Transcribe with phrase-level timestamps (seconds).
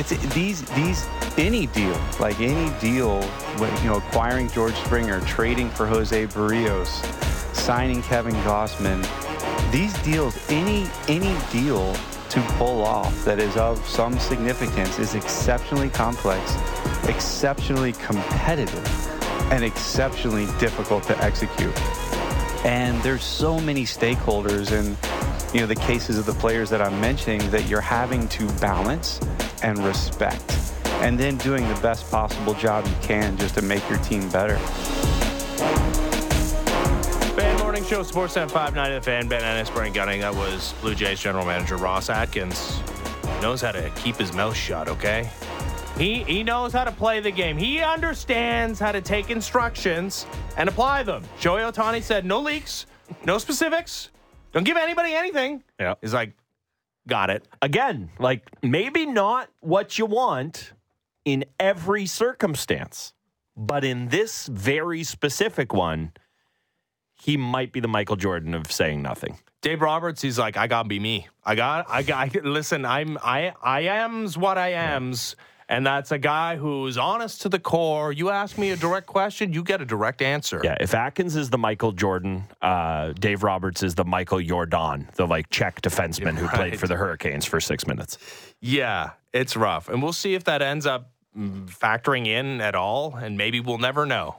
[0.00, 3.22] It's these these any deal like any deal,
[3.58, 6.88] you know, acquiring George Springer, trading for Jose Berrios,
[7.54, 9.06] signing Kevin Gausman.
[9.70, 11.92] These deals, any any deal
[12.30, 16.56] to pull off that is of some significance is exceptionally complex,
[17.06, 21.78] exceptionally competitive, and exceptionally difficult to execute.
[22.64, 24.96] And there's so many stakeholders and
[25.54, 29.20] you know the cases of the players that I'm mentioning that you're having to balance
[29.62, 30.60] and respect
[31.00, 34.56] and then doing the best possible job you can just to make your team better.
[37.36, 40.20] Fan Morning Show, Sportsnet 590 The Fan, Ben Ennis, Brent Gunning.
[40.20, 42.80] That was Blue Jays General Manager Ross Atkins.
[43.40, 45.30] Knows how to keep his mouth shut, okay?
[45.96, 47.56] He, he knows how to play the game.
[47.56, 50.26] He understands how to take instructions
[50.58, 51.24] and apply them.
[51.40, 52.84] Shohei Ohtani said, no leaks,
[53.24, 54.10] no specifics,
[54.52, 55.62] don't give anybody anything.
[55.78, 55.94] Yeah.
[56.00, 56.32] He's like,
[57.08, 57.46] got it.
[57.62, 60.72] Again, like maybe not what you want
[61.24, 63.12] in every circumstance,
[63.56, 66.12] but in this very specific one,
[67.20, 69.38] he might be the Michael Jordan of saying nothing.
[69.62, 71.28] Dave Roberts, he's like, I gotta be me.
[71.44, 72.34] I got, I got.
[72.44, 75.36] Listen, I'm, I, I am's what I am's,
[75.70, 78.12] and that's a guy who's honest to the core.
[78.12, 80.60] You ask me a direct question, you get a direct answer.
[80.62, 85.26] Yeah, if Atkins is the Michael Jordan, uh, Dave Roberts is the Michael Jordan, the
[85.26, 88.18] like Czech defenseman who played for the Hurricanes for six minutes.
[88.60, 93.14] Yeah, it's rough, and we'll see if that ends up mm, factoring in at all,
[93.14, 94.36] and maybe we'll never know.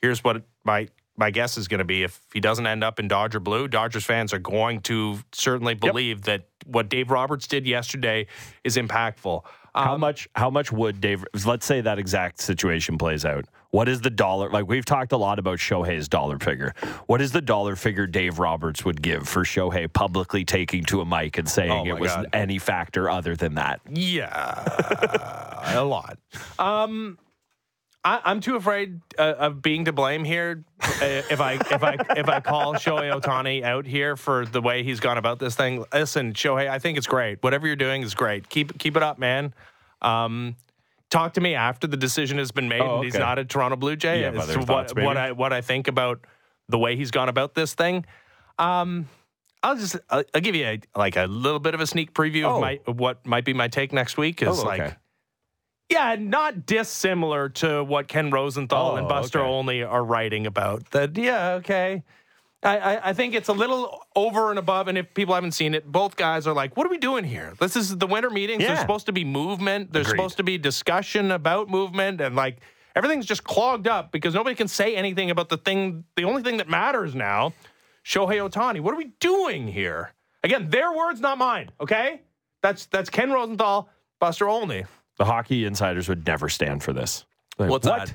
[0.00, 0.88] Here's what my
[1.20, 4.04] my guess is going to be: if he doesn't end up in Dodger blue, Dodgers
[4.04, 8.26] fans are going to certainly believe that what Dave Roberts did yesterday
[8.64, 9.42] is impactful.
[9.74, 10.28] How Um, much?
[10.34, 11.24] How much would Dave?
[11.46, 13.44] Let's say that exact situation plays out.
[13.70, 14.50] What is the dollar?
[14.50, 16.74] Like we've talked a lot about Shohei's dollar figure.
[17.06, 21.06] What is the dollar figure Dave Roberts would give for Shohei publicly taking to a
[21.06, 22.26] mic and saying Oh, it was God.
[22.32, 23.80] any factor other than that?
[23.88, 24.64] Yeah,
[25.78, 26.18] a lot.
[26.58, 27.16] Um,
[28.02, 30.64] I, I'm too afraid uh, of being to blame here.
[30.82, 34.82] Uh, if I if I if I call Shohei Ohtani out here for the way
[34.82, 37.42] he's gone about this thing, listen, Shohei, I think it's great.
[37.42, 38.48] Whatever you're doing is great.
[38.48, 39.52] Keep keep it up, man.
[40.00, 40.56] Um,
[41.10, 43.76] talk to me after the decision has been made Oh, and he's not a Toronto
[43.76, 44.22] Blue Jay.
[44.22, 45.16] Have as thoughts, what, what?
[45.18, 46.24] I what I think about
[46.68, 48.06] the way he's gone about this thing.
[48.58, 49.08] Um,
[49.62, 52.44] I'll just I'll, I'll give you a, like a little bit of a sneak preview
[52.44, 52.54] Oh.
[52.56, 54.40] of my of what might be my take next week.
[54.40, 54.84] Is Oh, okay.
[54.84, 54.96] like
[55.90, 59.48] yeah, not dissimilar to what Ken Rosenthal Oh, and Buster okay.
[59.48, 60.90] Olney are writing about.
[60.92, 62.02] That yeah, okay.
[62.62, 65.74] I, I, I think it's a little over and above, and if people haven't seen
[65.74, 67.54] it, both guys are like, "What are we doing here?
[67.58, 68.60] This is the winter meetings.
[68.62, 68.68] Yeah.
[68.68, 69.92] There's supposed to be movement.
[69.92, 70.18] There's Agreed.
[70.18, 72.58] supposed to be discussion about movement, and like
[72.94, 76.04] everything's just clogged up because nobody can say anything about the thing.
[76.16, 77.54] The only thing that matters now,
[78.04, 78.80] Shohei Ohtani.
[78.80, 80.12] What are we doing here?
[80.44, 81.70] Again, their words, not mine.
[81.80, 82.20] Okay,
[82.62, 83.88] that's that's Ken Rosenthal,
[84.20, 84.84] Buster Olney.
[85.20, 87.26] The hockey insiders would never stand for this.
[87.58, 88.14] Like, What's what?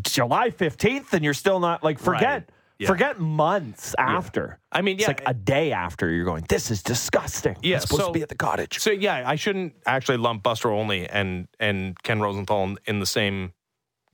[0.00, 2.40] July fifteenth, and you're still not like forget.
[2.40, 2.50] Right.
[2.80, 2.88] Yeah.
[2.88, 4.58] Forget months after.
[4.72, 6.44] I mean, It's like a day after you're going.
[6.48, 7.54] This is disgusting.
[7.62, 8.80] Yeah, it's supposed so- to be at the cottage.
[8.80, 13.06] So yeah, I shouldn't actually lump Buster Olney and and Ken Rosenthal in, in the
[13.06, 13.52] same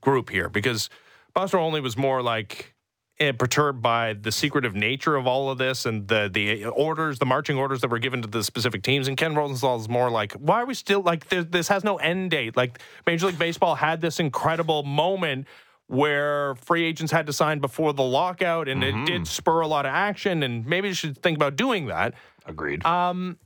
[0.02, 0.90] group here because
[1.32, 2.74] Buster Olney was more like
[3.18, 7.56] perturbed by the secretive nature of all of this and the the orders, the marching
[7.56, 9.08] orders that were given to the specific teams.
[9.08, 11.96] And Ken Rosenthal is more like, why are we still like this, this has no
[11.96, 12.56] end date?
[12.56, 15.46] Like Major League Baseball had this incredible moment
[15.88, 19.86] where free agents had to sign before the lockout, and it did spur a lot
[19.86, 20.42] of action.
[20.42, 22.14] And maybe you should think about doing that.
[22.44, 22.84] Agreed.
[22.84, 23.38] Um,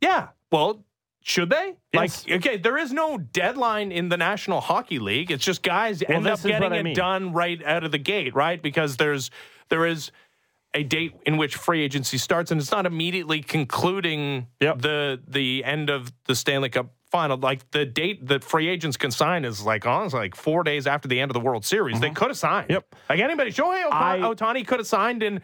[0.00, 0.28] yeah.
[0.50, 0.84] Well,
[1.26, 1.72] should they?
[1.92, 2.26] Yes.
[2.28, 5.30] Like, okay, there is no deadline in the National Hockey League.
[5.30, 6.94] It's just guys Well, end up this is what getting it mean.
[6.94, 8.60] done right out of the gate, right?
[8.62, 9.30] Because there's
[9.70, 10.10] there is
[10.74, 14.82] a date in which free agency starts, and it's not immediately concluding Yep.
[14.82, 17.38] the the end of the Stanley Cup final.
[17.38, 21.08] Like the date that free agents can sign is like honestly like four days after
[21.08, 22.00] the end of the World Series.
[22.00, 22.64] They could have signed.
[22.64, 22.72] Mm-hmm.
[22.74, 22.94] Yep.
[23.08, 25.40] Like anybody, Shohei Ohtani could have signed in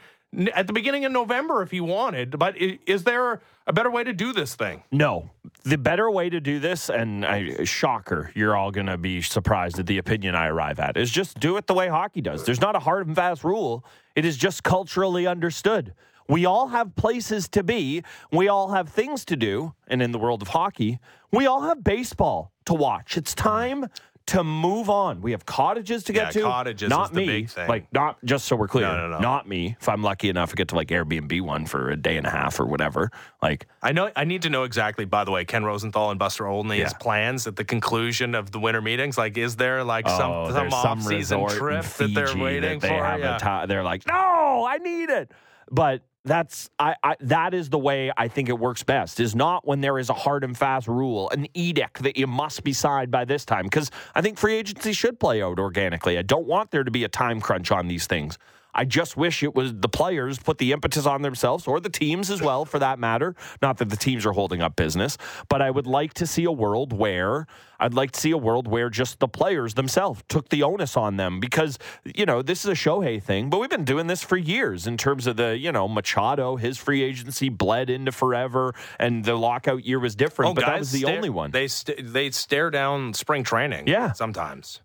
[0.55, 2.39] at the beginning of November if he wanted.
[2.39, 4.83] But is there a better way to do this thing?
[4.91, 5.31] No.
[5.63, 9.79] The better way to do this, and I, shocker, you're all going to be surprised
[9.79, 12.45] at the opinion I arrive at, is just do it the way hockey does.
[12.45, 13.85] There's not a hard and fast rule,
[14.17, 15.95] it is just culturally understood.
[16.29, 18.03] We all have places to be,
[18.33, 20.99] we all have things to do, and in the world of hockey,
[21.31, 23.17] we all have baseball to watch.
[23.17, 23.87] It's time
[24.31, 25.21] to move on.
[25.23, 26.49] We have cottages to get Yeah, to.
[26.49, 27.27] cottages not is the me.
[27.27, 27.69] big thing.
[27.69, 28.87] Like not just so we're clear.
[28.87, 29.19] No, no, no.
[29.19, 29.77] Not me.
[29.81, 32.31] If I'm lucky enough to get to like Airbnb one for a day and a
[32.31, 33.11] half or whatever.
[33.43, 34.11] Like I know.
[34.17, 35.05] I need to know exactly.
[35.05, 36.89] By the way, Ken Rosenthal and Buster Olney's Yeah.
[37.01, 39.19] plans at the conclusion of the winter meetings.
[39.19, 43.05] Like, is there like some Oh, some off season trip that they're waiting they for?
[43.05, 43.37] Have Yeah.
[43.37, 45.33] a ti- they're like, no, I need it.
[45.71, 49.21] But that's I, I that is the way I think it works best.
[49.21, 52.63] Is not when there is a hard and fast rule, an edict that you must
[52.63, 53.65] be signed by this time.
[53.65, 56.19] Because I think free agency should play out organically.
[56.19, 58.39] I don't want there to be a time crunch on these things.
[58.75, 62.31] I just wish it was the players put the impetus on themselves or the teams
[62.31, 63.35] as well, for that matter.
[63.61, 65.19] Not that the teams are holding up business,
[65.49, 67.47] but I would like to see a world where
[67.81, 71.17] I'd like to see a world where just the players themselves took the onus on
[71.17, 74.37] them because, you know, this is a Shohei thing, but we've been doing this for
[74.37, 79.25] years in terms of the, you know, Machado, his free agency bled into forever and
[79.25, 82.13] the lockout year was different, Oh, but that was the stare- only one, They st-
[82.13, 83.89] they stare down spring training.
[83.89, 84.13] Yeah.
[84.13, 84.81] sometimes.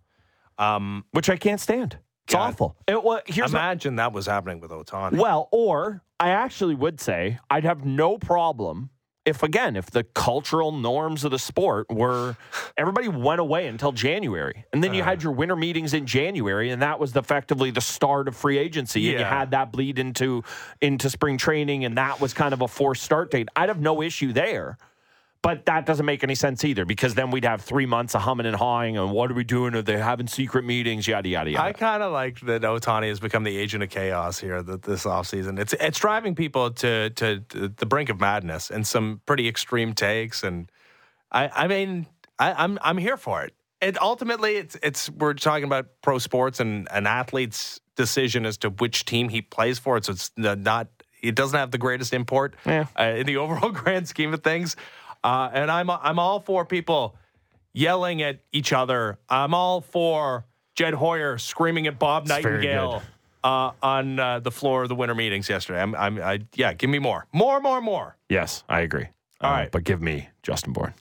[0.58, 1.98] Um, which I can't stand.
[2.26, 2.50] It's God.
[2.50, 2.76] awful.
[2.88, 5.18] It, well, here's what- imagine that was happening with Ohtani.
[5.18, 8.90] Well, or I actually would say I'd have no problem
[9.26, 12.36] if, again, if the cultural norms of the sport were
[12.78, 14.66] everybody went away until January.
[14.74, 15.06] And then you Uh.
[15.06, 19.10] had your winter meetings in January, and that was effectively the start of free agency.
[19.12, 20.44] And you had that bleed into
[20.82, 23.50] into spring training, and that was kind of a forced start date.
[23.56, 24.78] I'd have no issue there.
[25.46, 28.48] But that doesn't make any sense either because then we'd have three months of humming
[28.48, 29.76] and hawing and what are we doing?
[29.76, 31.08] Are they having secret meetings?
[31.08, 31.64] Yada, yada, yada.
[31.64, 35.04] I kind of like that Ohtani has become the agent of chaos here th- this
[35.06, 35.60] offseason.
[35.60, 39.94] It's it's driving people to, to to the brink of madness and some pretty extreme
[39.94, 40.44] takes.
[40.44, 40.72] And
[41.32, 42.08] I I mean
[42.40, 43.54] I, I'm I'm here for it.
[43.82, 48.70] And ultimately, it's it's we're talking about pro sports and an athlete's decision as to
[48.72, 50.02] which team he plays for.
[50.02, 50.88] So it's not
[51.22, 52.86] it doesn't have the greatest import Yeah.
[53.00, 54.76] uh, in the overall grand scheme of things.
[55.26, 57.16] Uh, and I'm I'm all for people
[57.74, 59.18] yelling at each other.
[59.28, 60.46] I'm all for
[60.76, 63.02] Jed Hoyer screaming at Bob Nightingale
[63.44, 65.82] uh, on uh, the floor of the winter meetings yesterday.
[65.82, 68.18] I'm, I'm, I, yeah, give me more, more, more, more.
[68.30, 69.08] yes, I agree.
[69.42, 69.72] All Uh, right.
[69.72, 70.94] But give me Justin Bourne.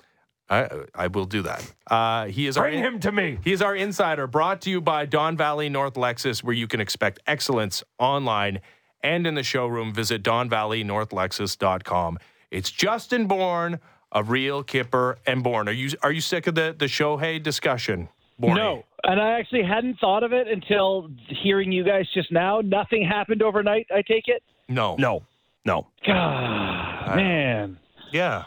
[0.48, 1.72] I, I will do that.
[1.90, 3.38] Uh, he is our Bring him to me.
[3.44, 6.80] He is our insider, brought to you by Don Valley North Lexus, where you can
[6.80, 8.60] expect excellence online
[9.02, 9.92] and in the showroom.
[9.92, 12.18] Visit DonValleyNorthLexus.com.
[12.50, 13.80] It's Justin Bourne,
[14.14, 15.68] a real Kyper and Bourne.
[15.68, 18.08] Are you are you sick of the the Shohei discussion?
[18.38, 18.56] Bourne?
[18.56, 22.60] No, and I actually hadn't thought of it until hearing you guys just now.
[22.60, 23.86] Nothing happened overnight.
[23.94, 24.42] I take it.
[24.68, 25.22] no, No,
[25.64, 25.86] no.
[26.06, 27.78] God, man.
[28.12, 28.44] Yeah.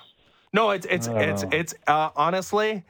[0.54, 2.84] No, it's it's it's it's uh, honestly,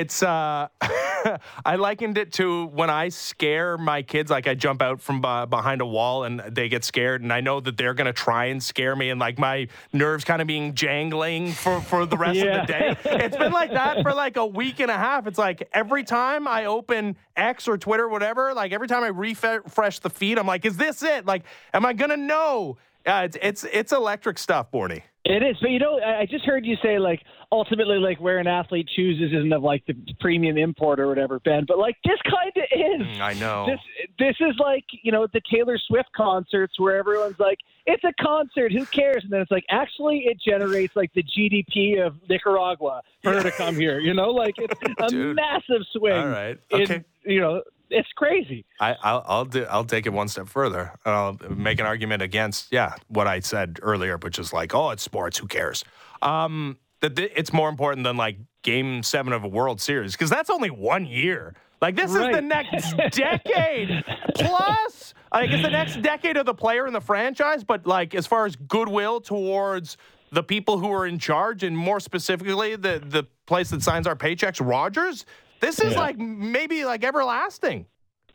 [0.00, 0.68] it's uh
[1.64, 5.46] I likened it to when I scare my kids like I jump out from be-
[5.48, 8.44] behind a wall and they get scared and I know that they're going to try
[8.46, 12.38] and scare me and like my nerves kind of being jangling for for the rest
[12.38, 12.60] Yeah.
[12.60, 12.96] of the day.
[13.24, 15.26] It's been like that for like a week and a half.
[15.26, 19.98] It's like every time I open X or Twitter whatever, like every time I refresh
[20.00, 21.26] the feed, I'm like is this it?
[21.26, 21.42] Like
[21.74, 22.76] am I going to know?
[23.06, 25.02] Uh, it's it's it's electric stuff, Borny.
[25.24, 27.20] It is, but you know, I just heard you say like
[27.50, 31.64] ultimately like where an athlete chooses isn't of like the premium import or whatever, Ben.
[31.66, 33.06] But like this kind of is.
[33.18, 33.66] Mm, I know.
[33.66, 33.80] This
[34.20, 38.70] this is like you know the Taylor Swift concerts where everyone's like it's a concert,
[38.72, 39.24] who cares?
[39.24, 43.50] And then it's like actually it generates like the GDP of Nicaragua for her to
[43.52, 43.98] come here.
[43.98, 44.80] You know, like it's
[45.12, 46.12] a massive swing.
[46.18, 46.58] All right.
[46.70, 47.04] in- Okay.
[47.24, 48.64] you know, it's crazy.
[48.80, 50.92] I, I'll I'll, do, I'll take it one step further.
[51.04, 55.02] I'll make an argument against yeah what I said earlier, which is like oh it's
[55.02, 55.84] sports, who cares?
[56.22, 60.30] Um, that th- it's more important than like Game Seven of a World Series because
[60.30, 61.54] that's only one year.
[61.80, 64.02] Like this is the next decade
[64.34, 65.14] plus.
[65.32, 68.46] Like it's the next decade of the player and the franchise, but like as far
[68.46, 69.98] as goodwill towards
[70.32, 74.16] the people who are in charge, and more specifically the the place that signs our
[74.16, 75.26] paychecks, Rogers.
[75.60, 76.00] This is Yeah.
[76.00, 77.86] like maybe like everlasting.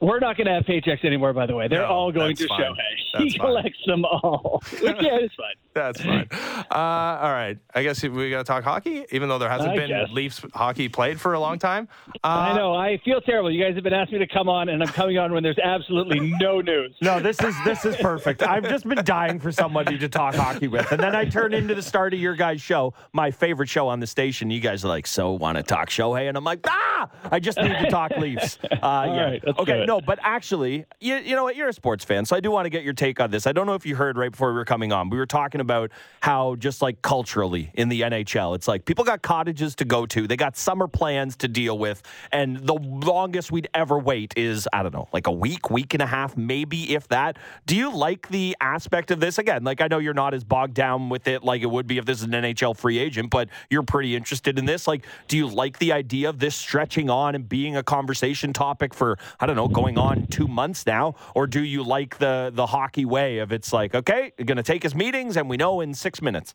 [0.02, 1.68] We're not going to have paychecks anymore, by the way.
[1.68, 2.60] They're No, all going to fine.
[2.60, 3.24] Shohei.
[3.24, 3.40] He fine.
[3.40, 4.62] collects them all.
[4.72, 5.56] Which, yeah, it's fine.
[5.74, 6.28] That's fine.
[6.72, 7.58] Uh, all right.
[7.76, 10.10] I guess we got to talk hockey, even though there hasn't I been guess.
[10.12, 11.88] Leafs hockey played for a long time.
[12.24, 12.74] Uh, I know.
[12.74, 13.52] I feel terrible.
[13.52, 15.60] You guys have been asking me to come on, and I'm coming on when there's
[15.60, 16.96] absolutely no news.
[17.02, 18.42] No, this is this is perfect.
[18.44, 21.76] I've just been dying for somebody to talk hockey with, and then I turn into
[21.76, 24.50] the start of your guys' show, my favorite show on the station.
[24.50, 27.58] You guys are like, "So, want to talk Shohei?" And I'm like, "Ah, I just
[27.60, 29.86] need to talk Leafs." Uh, yeah, right, okay, it.
[29.92, 31.58] No, but actually, you, you know what?
[31.58, 33.46] You're a sports fan, so I do want to get your take on this.
[33.46, 35.10] I don't know if you heard right before we were coming on.
[35.10, 39.22] We were talking about how just like culturally in the NHL, it's like people got
[39.22, 43.68] cottages to go to, they got summer plans to deal with, and the longest we'd
[43.74, 47.10] ever wait is I don't know, like a week, week and a half, maybe if
[47.10, 47.36] that.
[47.66, 49.40] Do you like the aspect of this?
[49.40, 51.98] Again, like I know you're not as bogged down with it like it would be
[51.98, 54.88] if this is an NHL free agent, but you're pretty interested in this.
[54.88, 58.94] Like, do you like the idea of this stretching on and being a conversation topic
[58.94, 62.68] for I don't know, going on two months now, or do you like the the
[62.68, 65.94] hockey way of it's like okay, you're gonna take his meetings and we know in
[65.94, 66.54] six minutes.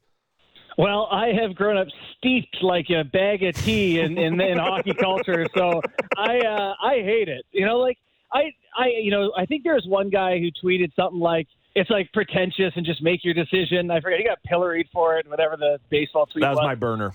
[0.79, 4.93] Well, I have grown up steeped like a bag of tea in, in, in hockey
[4.93, 5.81] culture, so
[6.17, 7.45] I uh, I hate it.
[7.51, 7.99] You know, like
[8.33, 11.91] I I you know I think there was one guy who tweeted something like, it's
[11.91, 13.91] like pretentious and just make your decision.
[13.91, 17.13] I forget he got pilloried for it, whatever the baseball tweet That was my burner.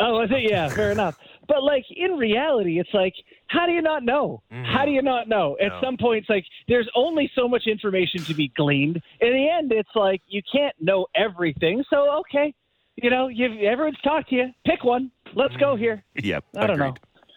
[0.00, 0.50] Oh, was it?
[0.50, 1.18] Yeah, fair enough.
[1.48, 3.14] But like in reality, it's like,
[3.48, 4.42] how do you not know?
[4.50, 5.56] How do you not know?
[5.60, 5.80] At No.
[5.82, 9.00] some point, it's like there's only so much information to be gleaned.
[9.20, 11.82] In the end, it's like you can't know everything.
[11.88, 12.54] So okay,
[12.96, 14.46] you know, you've, everyone's talked to you.
[14.66, 15.10] Pick one.
[15.34, 16.04] Let's go here.
[16.16, 16.44] Yep.
[16.56, 16.94] I don't know.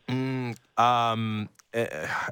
[0.10, 1.86] Mm, um, uh,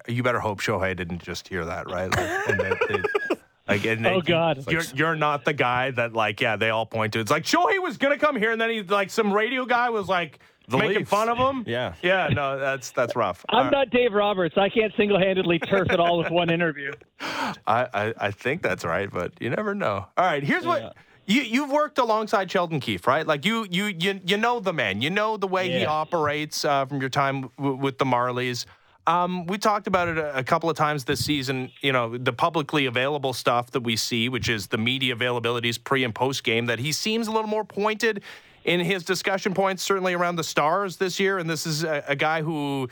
[0.07, 2.09] you better hope Shohei didn't just hear that, right?
[2.11, 3.35] Like, and that they-
[3.67, 4.65] like, and Oh, God.
[4.69, 7.19] you're you're not the guy that like, yeah, they all point to.
[7.19, 10.09] It's like Shohei was gonna come here, and then he like some radio guy was
[10.09, 11.09] like The making Leafs.
[11.09, 11.63] fun of him.
[11.67, 11.93] Yeah.
[12.01, 13.45] yeah, no, that's that's rough.
[13.49, 14.55] I'm Uh, not Dave Roberts.
[14.57, 16.93] I can't single-handedly turf it all with one interview.
[17.19, 20.05] I, I I think that's right, but you never know.
[20.17, 20.95] All right, here's what.
[21.25, 23.27] You, you've worked alongside Sheldon Keefe, right?
[23.27, 24.99] Like you, you, you, you know the man.
[25.03, 28.65] You know the way he operates uh, from your time w- with the Marlies.
[29.05, 31.69] Um, we talked about it a, a couple of times this season.
[31.81, 36.03] You know, the publicly available stuff that we see, which is the media availabilities pre
[36.03, 38.23] and post game, that he seems a little more pointed
[38.63, 41.37] in his discussion points, certainly around the stars this year.
[41.37, 42.89] And this is a, a guy who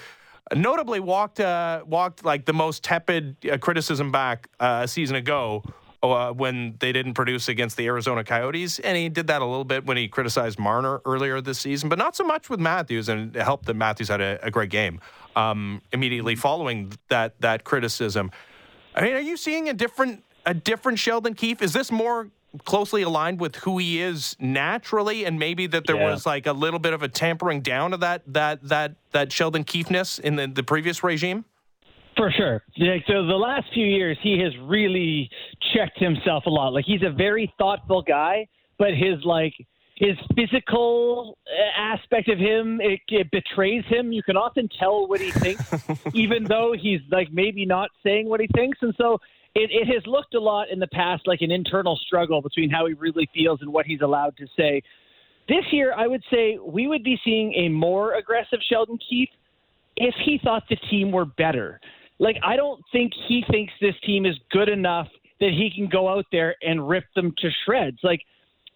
[0.56, 5.64] notably walked uh, walked like the most tepid uh, criticism back uh, a season ago
[6.04, 9.66] uh, when they didn't produce against the Arizona Coyotes, and he did that a little
[9.66, 13.36] bit when he criticized Marner earlier this season, but not so much with Matthews, and
[13.36, 15.02] it helped that Matthews had a, a great game
[15.36, 18.32] um, immediately following that that criticism.
[18.96, 21.62] I mean, are you seeing a different a different Sheldon Keefe?
[21.62, 22.30] Is this more
[22.66, 26.12] closely aligned with who he is naturally, and maybe that there Yeah.
[26.12, 29.64] was like a little bit of a tampering down of that that that that Sheldon
[29.64, 31.46] Keefeness in the, the previous regime?
[32.16, 32.64] For sure.
[32.80, 35.30] Like, so the last few years, he has really
[35.76, 36.74] checked himself a lot.
[36.74, 38.48] Like he's a very thoughtful guy,
[38.80, 39.54] but his like
[39.98, 44.12] his physical uh, aspect of him it, it betrays him.
[44.12, 45.74] You can often tell what he thinks,
[46.14, 48.78] even though he's like maybe not saying what he thinks.
[48.82, 49.20] And so
[49.56, 52.86] it, it has looked a lot in the past like an internal struggle between how
[52.86, 54.84] he really feels and what he's allowed to say.
[55.50, 59.30] This year, I would say we would be seeing a more aggressive Sheldon Keefe
[59.96, 61.80] if he thought the team were better.
[62.20, 65.08] Like, I don't think he thinks this team is good enough
[65.40, 67.98] that he can go out there and rip them to shreds.
[68.04, 68.22] Like,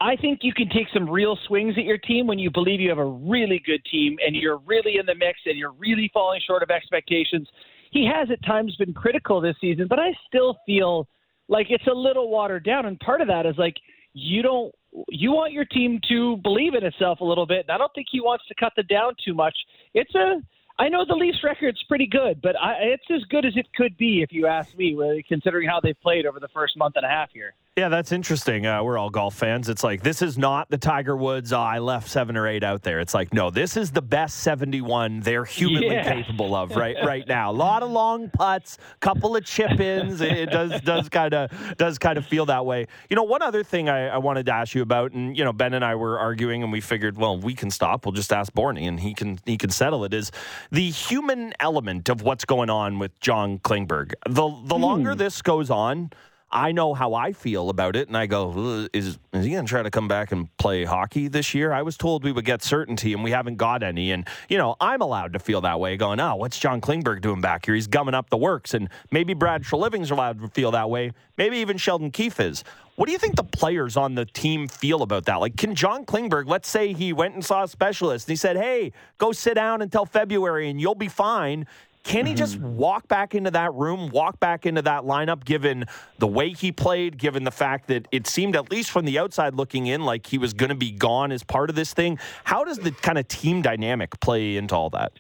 [0.02, 2.90] I think you can take some real swings at your team when you believe you
[2.90, 6.42] have a really good team and you're really in the mix and you're really falling
[6.46, 7.48] short of expectations.
[7.92, 11.08] He has at times been critical this season, but I still feel
[11.50, 12.88] like it's a little watered down.
[12.88, 13.76] And part of that is like,
[14.14, 14.74] you don't
[15.08, 17.66] you want your team to believe in itself a little bit.
[17.68, 19.56] And I don't think he wants to cut them down too much.
[19.94, 20.42] It's a
[20.80, 23.96] I know the Leafs record's pretty good, but I, it's as good as it could
[23.98, 27.10] be if you ask me, considering how they've played over the first month and a
[27.10, 27.54] half here.
[27.78, 28.66] Yeah, that's interesting.
[28.66, 29.70] Uh, we're all golf fans.
[29.70, 31.54] It's like this is not the Tiger Woods.
[31.54, 33.00] Oh, I left seven or eight out there.
[33.00, 36.04] It's like no, this is the best seventy-one they're humanly Yeah.
[36.04, 37.50] capable of right right now.
[37.50, 40.20] A lot of long putts, couple of chip ins.
[40.20, 42.88] It, does does kind of does kind of feel that way.
[43.10, 45.54] You know, one other thing I, I wanted to ask you about, and you know,
[45.54, 48.06] Ben and I were arguing, and we figured, well, we can stop.
[48.06, 50.14] We'll just ask Borney, and he can he can settle it.
[50.14, 50.30] Is
[50.72, 54.12] the human element of what's going on with John Klingberg?
[54.28, 56.12] The the longer this goes on.
[56.52, 59.70] I know how I feel about it, and I go, is is he going to
[59.70, 61.72] try to come back and play hockey this year?
[61.72, 64.12] I was told we would get certainty, and we haven't got any.
[64.12, 67.40] And you know, I'm allowed to feel that way, going, oh, what's John Klingberg doing
[67.40, 67.76] back here?
[67.76, 71.14] He's gumming up the works, and maybe Brad Treliving's allowed to feel that way.
[71.38, 72.64] Maybe even Sheldon Keefe is.
[72.96, 75.38] What do you think the players on the team feel about that?
[75.38, 78.58] Like, can John Klingberg, let's say he went and saw a specialist, and he said,
[78.58, 81.66] hey, go sit down until February, and you'll be fine.
[82.04, 85.86] Can he just walk back into that room, walk back into that lineup, given
[86.18, 89.56] the way he played, given the fact that it seemed, at least from the outside
[89.56, 92.18] looking in, like he was going to be gone as part of this thing?
[92.44, 95.14] How does the kind of team dynamic play into all that?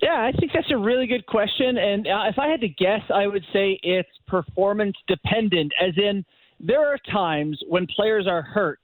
[0.00, 1.78] Yeah, I think that's a really good question.
[1.78, 6.24] And uh, if I had to guess, I would say it's performance dependent, as in
[6.58, 8.80] there are times when players are hurt,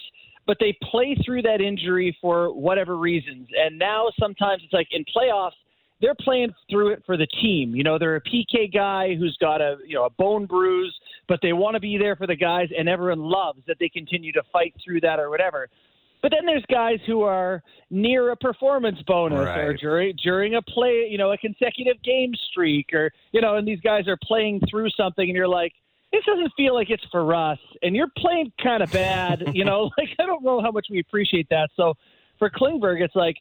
[0.46, 3.48] but they play through that injury for whatever reasons.
[3.56, 5.52] And now sometimes it's like in playoffs,
[6.00, 7.74] they're playing through it for the team.
[7.74, 10.94] You know, they're a PK guy who's got a you know a bone bruise,
[11.28, 14.32] but they want to be there for the guys, and everyone loves that they continue
[14.32, 15.68] to fight through that or whatever.
[16.22, 21.06] But then there's guys who are near a performance bonus or during during a play,
[21.10, 24.90] you know, a consecutive game streak, or you know, and these guys are playing through
[24.90, 25.72] something, and you're like,
[26.12, 29.90] this doesn't feel like it's for us, and you're playing kind of bad, you know.
[29.96, 31.70] Like I don't know how much we appreciate that.
[31.76, 31.94] So
[32.38, 33.36] for Klingberg, it's like,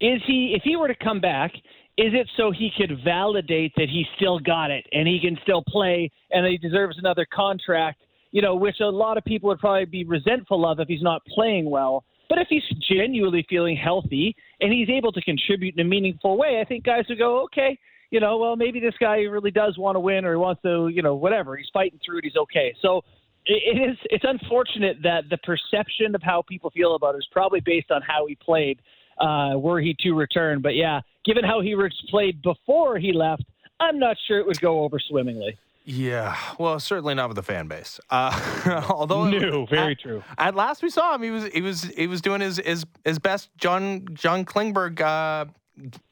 [0.00, 1.52] is he if he were to come back?
[1.98, 5.62] Is it so he could validate that he still got it and he can still
[5.66, 8.00] play and he deserves another contract?
[8.30, 11.22] You know, which a lot of people would probably be resentful of if he's not
[11.26, 12.04] playing well.
[12.30, 16.60] But if he's genuinely feeling healthy and he's able to contribute in a meaningful way,
[16.62, 17.78] I think guys would go, okay,
[18.10, 20.88] you know, well, maybe this guy really does want to win or he wants to,
[20.88, 21.56] you know, whatever.
[21.56, 22.24] He's fighting through it.
[22.24, 22.74] He's okay.
[22.80, 23.02] So
[23.44, 23.98] it is.
[24.04, 28.00] It's unfortunate that the perception of how people feel about it is probably based on
[28.00, 28.80] how he played.
[29.18, 31.76] Uh, were he to return, but yeah, given how he
[32.08, 33.44] played before he left,
[33.80, 35.58] I'm not sure it would go over swimmingly.
[35.84, 37.98] Yeah, well, certainly not with the fan base.
[38.08, 40.22] Uh, although no, very at, true.
[40.38, 43.18] At last we saw him, he was he was he was doing his his, his
[43.18, 43.50] best.
[43.56, 45.00] John John Klingberg.
[45.00, 45.46] Uh,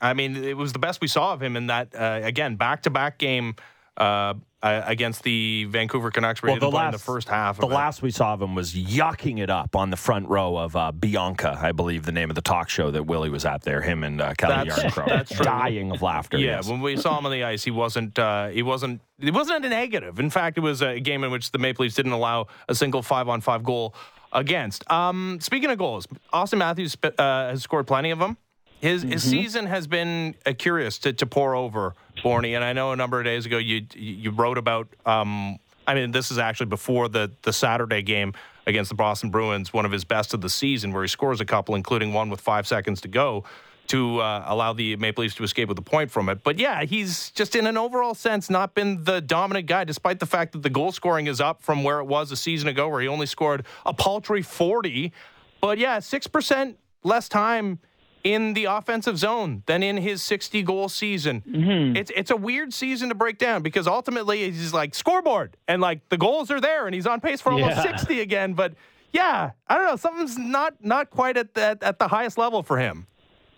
[0.00, 2.82] I mean, it was the best we saw of him in that uh, again back
[2.82, 3.54] to back game
[4.00, 6.42] uh, uh, against the Vancouver Canucks.
[6.42, 7.58] Well, the last, in the first half.
[7.58, 10.74] the last we saw of him was yucking it up on the front row of
[10.74, 13.80] uh, Bianca, I believe the name of the talk show that Willie was at there.
[13.80, 16.38] Him and uh, Kelly that's, that's dying of laughter.
[16.38, 16.68] Yeah, yes.
[16.68, 18.18] when we saw him on the ice, he wasn't.
[18.18, 19.00] Uh, he wasn't.
[19.18, 20.18] It wasn't a negative.
[20.18, 23.02] In fact, it was a game in which the Maple Leafs didn't allow a single
[23.02, 23.94] five-on-five goal
[24.32, 24.90] against.
[24.90, 28.38] Um, speaking of goals, Auston Matthews uh, has scored plenty of them.
[28.80, 29.12] His mm-hmm.
[29.12, 31.94] his season has been uh, curious to, to pour over
[32.24, 34.88] Borny, and I know a number of days ago you you wrote about.
[35.04, 38.32] Um, I mean, this is actually before the the Saturday game
[38.66, 41.44] against the Boston Bruins, one of his best of the season, where he scores a
[41.44, 43.44] couple, including one with five seconds to go,
[43.88, 46.42] to uh, allow the Maple Leafs to escape with a point from it.
[46.42, 50.26] But yeah, he's just in an overall sense not been the dominant guy, despite the
[50.26, 53.00] fact that the goal scoring is up from where it was a season ago, where
[53.00, 55.12] he only scored a paltry forty.
[55.60, 57.80] But yeah, six percent less time
[58.24, 61.42] in the offensive zone than in his 60 goal season.
[61.48, 61.96] Mm-hmm.
[61.96, 66.08] It's it's a weird season to break down because ultimately he's like scoreboard and like
[66.08, 67.96] the goals are there and he's on pace for almost yeah.
[67.96, 68.54] 60 again.
[68.54, 68.74] But
[69.12, 72.78] yeah, I don't know, something's not not quite at the, at the highest level for
[72.78, 73.06] him.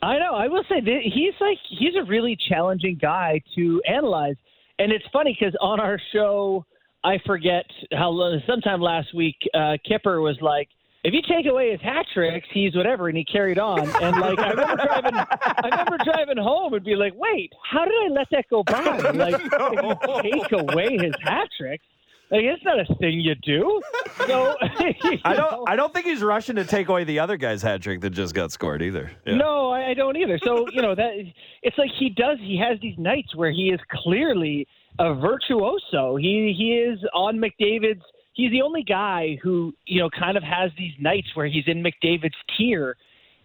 [0.02, 0.34] I know.
[0.34, 4.34] I will say that he's like he's a really challenging guy to analyze,
[4.78, 6.66] and it's funny because on our show,
[7.04, 8.12] I forget how
[8.46, 10.68] sometime last week, uh, Kyper was like
[11.04, 13.80] if you take away his hat tricks, he's whatever, and he carried on.
[13.80, 17.94] And like I remember driving, I remember driving home and be like, "Wait, how did
[17.94, 18.82] I let that go by?"
[19.12, 19.98] Like, no.
[20.00, 21.84] if you take away his hat tricks,
[22.30, 23.80] like it's not a thing you do.
[24.26, 25.52] So I don't.
[25.52, 25.64] Know.
[25.66, 28.34] I don't think he's rushing to take away the other guy's hat trick that just
[28.34, 29.10] got scored either.
[29.26, 29.36] Yeah.
[29.36, 30.38] No, I don't either.
[30.44, 31.12] So you know that
[31.62, 32.38] it's like he does.
[32.40, 34.68] He has these nights where he is clearly
[35.00, 36.16] a virtuoso.
[36.16, 40.70] He he is on McDavid's he's the only guy who you know kind of has
[40.76, 42.96] these nights where he's in McDavid's tier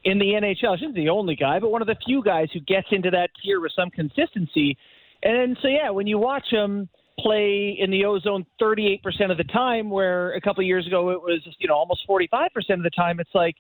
[0.04, 0.78] in the NHL.
[0.78, 3.60] He's the only guy, but one of the few guys who gets into that tier
[3.60, 4.78] with some consistency.
[5.24, 6.88] And so, yeah, when you watch him
[7.20, 9.00] play in the ozone 38%
[9.32, 12.48] of the time, where a couple of years ago it was you know almost 45%
[12.70, 13.56] of the time, it's like.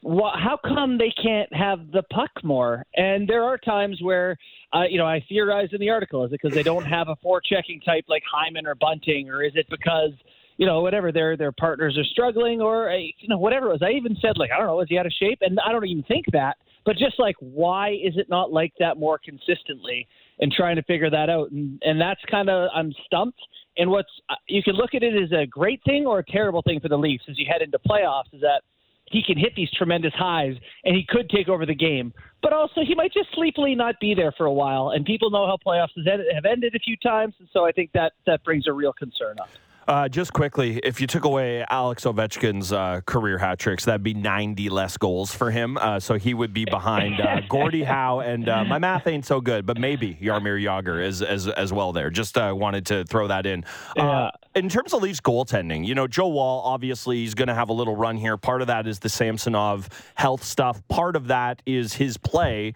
[0.00, 2.84] Well, how come they can't have the puck more?
[2.94, 4.36] And there are times where,
[4.72, 7.16] uh, you know, I theorized in the article: is it because they don't have a
[7.16, 10.12] forechecking type like Hyman or Bunting, or is it because
[10.58, 13.82] you know, whatever their their partners are struggling or uh, you know whatever it was.
[13.82, 15.38] I even said like I don't know, is he out of shape?
[15.40, 18.98] And I don't even think that, but just like why is it not like that
[18.98, 20.06] more consistently?
[20.40, 23.40] And trying to figure that out, and and that's kind of I'm stumped.
[23.76, 26.62] And what's uh, you can look at it as a great thing or a terrible
[26.62, 28.62] thing for the Leafs as you head into playoffs is that
[29.10, 32.12] he can hit these tremendous highs and he could take over the game.
[32.42, 34.90] But also, he might just sleepily not be there for a while.
[34.90, 37.34] And people know how playoffs have ended a few times.
[37.38, 39.48] And so I think that that brings a real concern up.
[39.88, 44.12] Uh, just quickly, if you took away Alex Ovechkin's uh, career hat tricks, that'd be
[44.12, 45.78] 90 less goals for him.
[45.78, 49.40] Uh, so he would be behind uh, Gordie Howe, and uh, my math ain't so
[49.40, 52.10] good, but maybe Jaromir Jagr as, as, as well there.
[52.10, 53.64] Just uh, wanted to throw that in.
[53.96, 54.30] Yeah.
[54.54, 57.72] in terms of Leafs goaltending, you know, Joe Woll obviously, he's going to have a
[57.72, 58.36] little run here.
[58.36, 62.74] Part of that is the Samsonov health stuff, part of that is his play.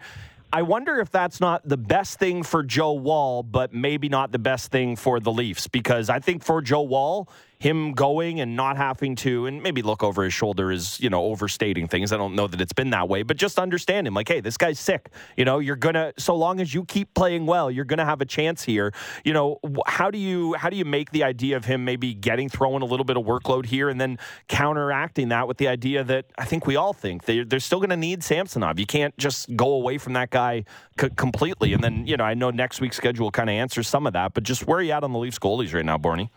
[0.55, 4.37] I wonder if that's not the best thing for Joe Woll, but maybe not the
[4.37, 7.27] best thing for the Leafs because I think for Joe Woll,
[7.63, 11.23] him going and not having to, and maybe look over his shoulder is, you know,
[11.23, 12.11] overstating things.
[12.11, 14.57] I don't know that it's been that way, but just understand him like, hey, this
[14.57, 15.07] guy's sick.
[15.37, 18.25] You know, you're gonna, so long as you keep playing well, you're gonna have a
[18.25, 18.91] chance here.
[19.23, 22.49] You know, how do you how do you make the idea of him maybe getting
[22.49, 26.25] thrown a little bit of workload here and then counteracting that with the idea that
[26.37, 28.77] I think we all think they're, they're still gonna need Samsonov.
[28.77, 30.65] You can't just go away from that guy
[30.99, 31.71] c- completely.
[31.71, 34.33] And then, you know, I know next week's schedule kind of answers some of that,
[34.33, 36.29] but just where are you at on the Leafs goalies right now, Borny?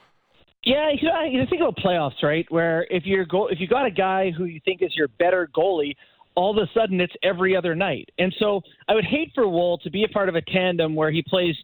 [0.66, 2.44] Yeah, you, know, you think about playoffs, right?
[2.50, 5.48] Where if you're go- if you got a guy who you think is your better
[5.57, 5.94] goalie,
[6.35, 8.11] all of a sudden it's every other night.
[8.18, 11.12] And so I would hate for Woll to be a part of a tandem where
[11.12, 11.55] he plays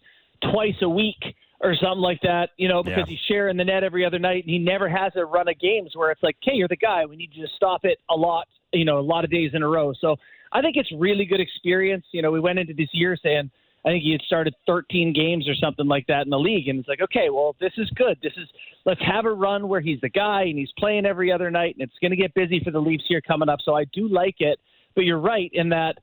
[0.53, 1.21] twice a week
[1.61, 3.17] or something like that, you know, because yeah.
[3.17, 5.91] he's sharing the net every other night and he never has a run of games
[5.95, 7.05] where it's like, hey, you're the guy.
[7.05, 9.65] We need you to stop it a lot, you know, a lot of days in
[9.65, 9.93] a row.
[10.01, 10.15] So
[10.53, 12.05] I think it's really good experience.
[12.12, 13.51] You know, we went into this year saying–
[13.85, 16.79] I think he had started 13 games or something like that in the league, and
[16.79, 18.16] it's like, okay, well, this is good.
[18.23, 18.49] This is
[18.85, 21.83] let's have a run where he's the guy and he's playing every other night, and
[21.83, 23.59] it's going to get busy for the Leafs here coming up.
[23.64, 24.59] So I do like it,
[24.95, 25.97] but you're right in that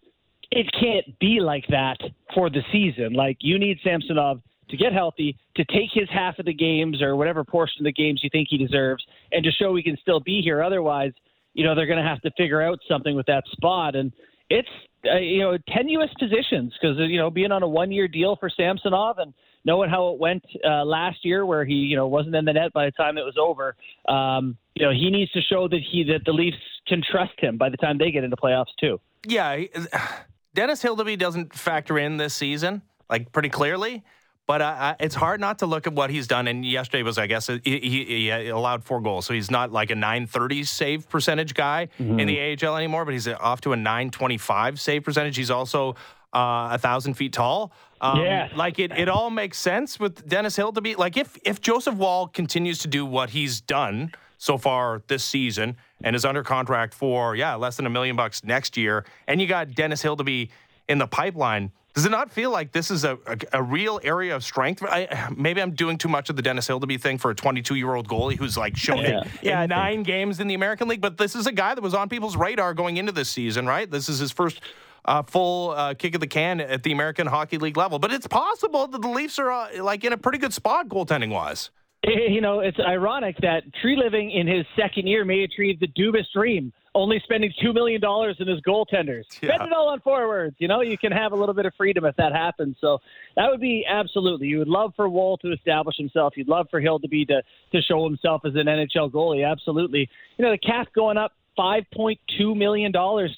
[0.52, 1.98] it can't be like that
[2.34, 3.13] for the season.
[3.13, 7.15] Like you need Samsonov to get healthy, to take his half of the games or
[7.15, 10.20] whatever portion of the games you think he deserves, and to show he can still
[10.20, 10.62] be here.
[10.62, 11.12] Otherwise,
[11.54, 13.96] you know, they're going to have to figure out something with that spot.
[13.96, 14.12] And
[14.50, 14.70] it's,
[15.06, 18.50] uh, you know, tenuous positions because, you know, being on a one year deal for
[18.50, 19.34] Samsonov and
[19.66, 22.74] knowing how it went uh, last year where he, you know, wasn't in the net
[22.74, 23.76] by the time it was over,
[24.08, 26.58] um, you know, he needs to show that he, that the Leafs
[26.88, 29.00] can trust him by the time they get into playoffs too.
[29.26, 29.64] Yeah.
[30.54, 34.04] Dennis Hildeby doesn't factor in this season, like pretty clearly.
[34.50, 36.48] But uh, it's hard not to look at what he's done.
[36.48, 39.28] And yesterday was, I guess, he, he, he allowed four goals.
[39.28, 42.20] So he's not like a 930 save percentage guy mm-hmm.
[42.20, 45.38] in the AHL anymore, but he's off to a 925 save percentage.
[45.38, 45.92] He's also
[46.34, 47.72] uh, a thousand feet tall.
[48.02, 48.50] Um, yeah.
[48.56, 52.80] Like it, it all makes sense with Dennis Hildeby Like if, if Joseph Woll continues
[52.80, 57.54] to do what he's done so far this season and is under contract for, yeah,
[57.54, 60.50] less than a million bucks next year, and you got Dennis Hildeby
[60.88, 64.36] in the pipeline– does it not feel like this is a, a, a real area
[64.36, 64.84] of strength?
[64.84, 67.95] I, maybe I'm doing too much of the Dennis Hildeby thing for a 22 year
[67.95, 69.23] old goalie who's like shown yeah.
[69.41, 71.02] yeah nine games in the American League.
[71.02, 73.89] But this is a guy that was on people's radar going into this season, right?
[73.89, 74.62] This is his first
[75.06, 77.99] uh, full uh, kick of the can at the American Hockey League level.
[77.99, 81.32] But it's possible that the Leafs are uh, like in a pretty good spot goaltending
[81.32, 81.71] wise.
[82.30, 86.72] You know, it's ironic that Treliving in his second year may achieve the Dubas dream
[86.96, 89.24] only spending $2 million in his goaltenders.
[89.42, 89.56] Yeah.
[89.56, 90.56] Spend it all on forwards.
[90.60, 92.78] You know, you can have a little bit of freedom if that happens.
[92.82, 93.00] So
[93.36, 94.48] that would be absolutely.
[94.48, 96.34] You would love for Woll to establish himself.
[96.36, 99.50] You'd love for Hildeby to, to show himself as an NHL goalie.
[99.50, 100.10] Absolutely.
[100.38, 102.92] You know, the cap going up $5.2 million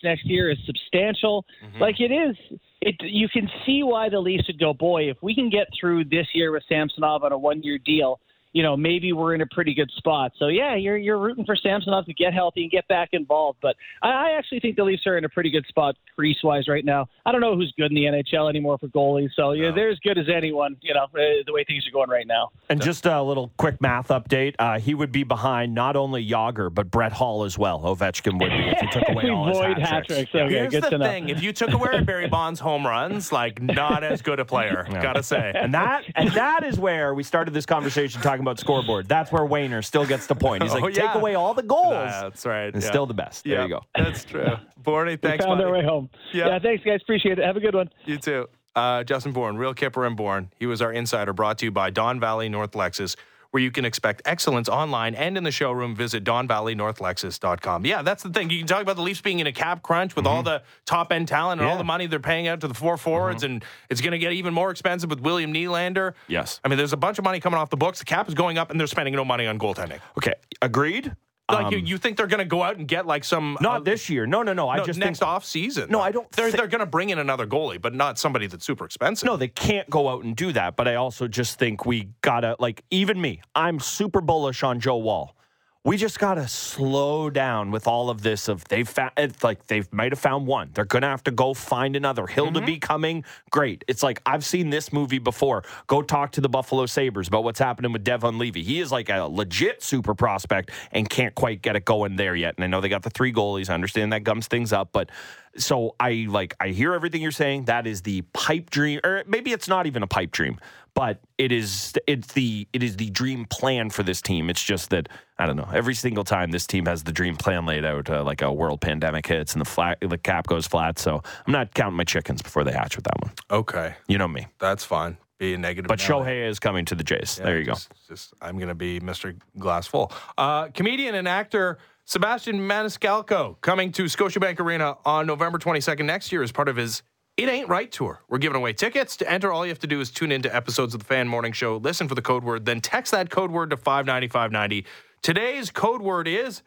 [0.03, 1.45] next year is substantial.
[1.63, 1.81] Mm-hmm.
[1.81, 2.35] Like it is.
[2.81, 6.05] It, you can see why the Leafs would go, boy, if we can get through
[6.05, 8.19] this year with Samsonov on a one year deal–
[8.53, 10.31] you know, maybe we're in a pretty good spot.
[10.37, 13.59] So yeah, you're you're rooting for Samsonov to get healthy and get back involved.
[13.61, 16.67] But I, I actually think the Leafs are in a pretty good spot crease wise
[16.67, 17.07] right now.
[17.25, 19.29] I don't know who's good in the NHL anymore for goalies.
[19.35, 19.75] So yeah, no.
[19.75, 20.77] they're as good as anyone.
[20.81, 22.49] You know, uh, the way things are going right now.
[22.69, 26.73] And just a little quick math update: uh, he would be behind not only Jagr
[26.73, 27.79] but Brett Hull as well.
[27.79, 30.31] Ovechkin would be if he took away all his hat tricks.
[30.33, 34.21] Okay, Here's the thing: if you took away Barry Bonds' home runs, like not as
[34.21, 35.01] good a player, no.
[35.01, 35.51] gotta say.
[35.55, 39.07] And that and that is where we started this conversation talking talking about scoreboard.
[39.07, 40.63] That's where Wayner still gets the point.
[40.63, 41.07] He's like, oh, yeah.
[41.07, 41.93] take away all the goals.
[41.93, 42.73] That's right.
[42.73, 42.89] And yeah.
[42.89, 43.43] still the best.
[43.43, 43.81] There you go.
[43.95, 44.45] That's true.
[44.83, 45.43] Borny, thanks.
[45.43, 45.63] We found buddy.
[45.63, 46.09] our way home.
[46.33, 46.47] Yeah.
[46.47, 46.99] yeah, thanks, guys.
[47.01, 47.45] Appreciate it.
[47.45, 47.89] Have a good one.
[48.05, 48.47] You too.
[48.75, 50.49] Uh, Justin Bourne, real Kyper and Bourne.
[50.57, 53.15] He was our insider brought to you by Don Valley North Lexus
[53.51, 55.95] where you can expect excellence online and in the showroom.
[55.95, 57.85] Visit DonValleyNorthLexus.com.
[57.85, 58.49] Yeah, that's the thing.
[58.49, 60.33] You can talk about the Leafs being in a cap crunch with mm-hmm.
[60.33, 61.71] all the top end talent and yeah.
[61.71, 63.53] all the money they're paying out to the four forwards, mm-hmm.
[63.53, 66.13] and it's going to get even more expensive with William Nylander.
[66.27, 66.59] Yes.
[66.63, 67.99] I mean, there's a bunch of money coming off the books.
[67.99, 69.99] The cap is going up, and they're spending no money on goaltending.
[70.17, 71.15] Okay, agreed.
[71.51, 73.57] Like um, you, you think they're going to go out and get like some?
[73.61, 74.25] Not uh, this year.
[74.25, 74.69] No, no, no.
[74.69, 75.89] I just next think, off season.
[75.89, 76.29] No, I don't.
[76.31, 79.25] They're th- they're going to bring in another goalie, but not somebody that's super expensive.
[79.25, 80.75] No, they can't go out and do that.
[80.75, 83.41] But I also just think we gotta like even me.
[83.55, 85.35] I'm super bullish on Joe Woll
[85.83, 89.65] we just got to slow down with all of this of they've found it's like
[89.65, 90.69] they might have found one.
[90.73, 92.27] They're gonna have to go find another.
[92.27, 92.65] Hill mm-hmm.
[92.65, 93.23] be coming?
[93.49, 93.83] Great.
[93.87, 95.63] It's like i've seen this movie before.
[95.87, 99.09] Go talk to the buffalo sabres about what's happening with devon Levi he is like
[99.09, 102.53] a legit super prospect and can't quite get it going there yet.
[102.57, 103.69] And i know they got the three goalies.
[103.69, 105.09] I understand that gums things up but
[105.57, 109.51] so i like i hear everything you're saying that is the pipe dream or maybe
[109.51, 110.59] it's not even a pipe dream
[110.93, 114.49] but it is it's the it is the dream plan for this team.
[114.49, 115.67] It's just that I don't know.
[115.73, 118.81] Every single time this team has the dream plan laid out, uh, like a world
[118.81, 120.99] pandemic hits and the flat the cap goes flat.
[120.99, 123.31] So I'm not counting my chickens before they hatch with that one.
[123.49, 124.47] Okay, you know me.
[124.59, 125.17] That's fine.
[125.37, 125.87] Be a negative.
[125.87, 127.37] But Shohei is coming to the Jays.
[127.39, 127.95] Yeah, there you just, go.
[128.09, 129.35] Just I'm going to be Mr.
[129.57, 130.11] Glass full.
[130.37, 131.79] Uh, comedian and actor.
[132.11, 137.03] Sebastian Maniscalco coming to Scotiabank Arena on November 22nd next year as part of his
[137.37, 138.21] it Ain't Right Tour.
[138.27, 139.15] We're giving away tickets.
[139.15, 141.53] To enter, all you have to do is tune into episodes of the Fan Morning
[141.53, 144.85] Show, listen for the code word, then text that code word to 59590.
[145.21, 146.63] Today's code word is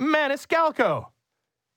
[0.00, 1.08] Maniscalco.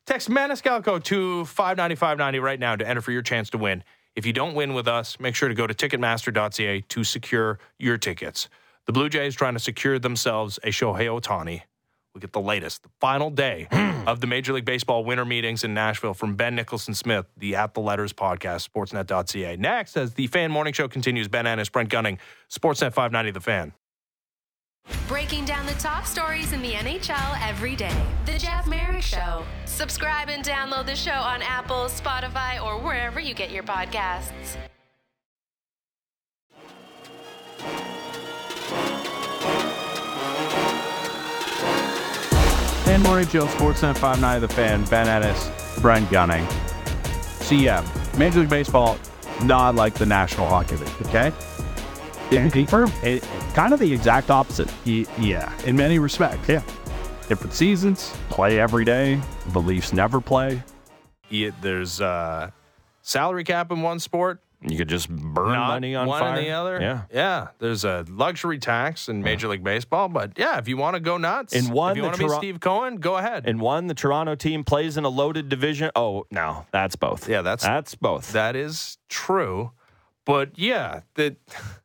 [0.06, 3.84] Text Maniscalco to 59590 right now to enter for your chance to win.
[4.16, 7.98] If you don't win with us, make sure to go to Ticketmaster.ca to secure your
[7.98, 8.48] tickets.
[8.86, 11.64] The Blue Jays trying to secure themselves a Shohei Ohtani
[12.16, 14.08] we get the latest, the final day hmm.
[14.08, 17.74] of the Major League Baseball winter meetings in Nashville from Ben Nicholson Smith, the At
[17.74, 19.58] the Letters podcast, sportsnet.ca.
[19.58, 22.18] Next, as the fan morning show continues, Ben Ennis, Brent Gunning,
[22.50, 23.74] Sportsnet 590, The Fan.
[25.08, 28.06] Breaking down the top stories in the NHL every day.
[28.26, 29.44] The Jeff Marek Show.
[29.66, 34.58] Subscribe and download the show on Apple, Spotify, or wherever you get your podcasts.
[42.96, 46.46] Dan Morning Joe, Sportsnet 590 The Fan, Ben Ennis, Brent Gunning.
[47.42, 47.84] CM,
[48.18, 48.98] Major League Baseball,
[49.44, 51.34] not like the National Hockey League, okay?
[52.32, 52.94] It, confirmed.
[53.04, 53.22] It,
[53.54, 54.72] kind of the exact opposite.
[54.86, 56.48] Y- yeah, in many respects.
[56.48, 56.64] Yeah.
[57.28, 59.20] Different seasons, play every day.
[59.48, 60.64] The Leafs never play.
[61.28, 62.52] Yeah, there's uh,
[63.02, 66.38] salary cap in one sport, You could just burn not money on one fire.
[66.40, 66.80] in the other.
[66.82, 67.02] Yeah.
[67.14, 67.48] yeah.
[67.60, 71.18] There's a luxury tax in Major League Baseball, but yeah, if you want to go
[71.18, 73.48] nuts, In one, if you want to be Steve Cohen, go ahead.
[73.48, 75.92] In one, the Toronto team plays in a loaded division.
[75.96, 77.28] Oh, no, that's both.
[77.30, 78.32] Yeah, that's- that's both.
[78.34, 79.72] That is true.
[80.26, 81.36] But yeah, the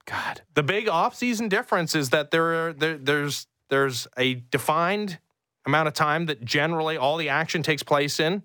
[0.06, 5.18] God, the big offseason difference is that there, are, there there's there's a defined
[5.66, 8.42] amount of time that generally all the action takes place in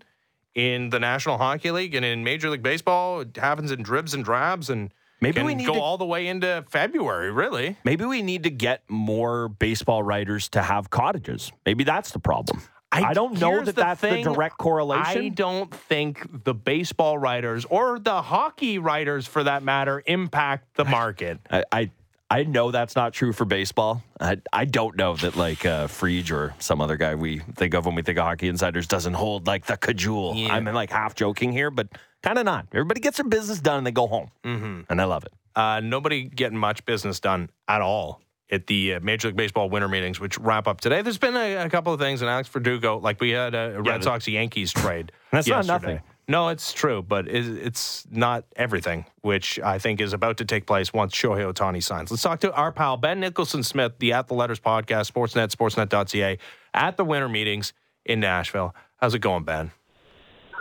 [0.56, 3.22] in the National Hockey League and in Major League Baseball.
[3.22, 4.92] It happens in dribs and drabs and
[5.22, 7.78] Maybe we need go to- all the way into February, really.
[7.84, 11.52] Maybe we need to get more baseball writers to have cottages.
[11.66, 12.62] Maybe that's the problem.
[12.92, 15.22] I, don't know that the that's thing, the direct correlation.
[15.26, 20.86] I don't think the baseball writers or the hockey writers, for that matter, impact the
[20.86, 21.40] market.
[21.52, 21.92] I, I
[22.30, 24.04] I know that's not true for baseball.
[24.20, 27.86] I, I don't know that like uh, Friedge or some other guy we think of
[27.86, 30.34] when we think of hockey insiders doesn't hold like the cajole.
[30.36, 30.54] Yeah.
[30.54, 31.88] I'm like half joking here, but
[32.24, 32.68] kind of not.
[32.72, 34.82] Everybody gets their business done and they go home, mm-hmm.
[34.90, 35.34] and I love it.
[35.56, 39.88] Uh, nobody getting much business done at all at the uh, Major League Baseball winter
[39.88, 41.02] meetings, which wrap up today.
[41.02, 44.02] There's been a, a couple of things, and Alex Verdugo, like we had a Red
[44.02, 45.12] the- Sox Yankees trade.
[45.32, 45.94] That's not yesterday.
[45.94, 46.02] nothing.
[46.28, 50.92] No, it's true, but it's not everything, which I think is about to take place
[50.92, 52.10] once Shohei Ohtani signs.
[52.10, 56.40] Let's talk to our pal Ben Nicholson Smith, the At the Letters podcast, Sportsnet, Sportsnet.ca,
[56.74, 57.74] at the winter meetings
[58.06, 58.74] in Nashville.
[58.98, 59.72] How's it going, Ben?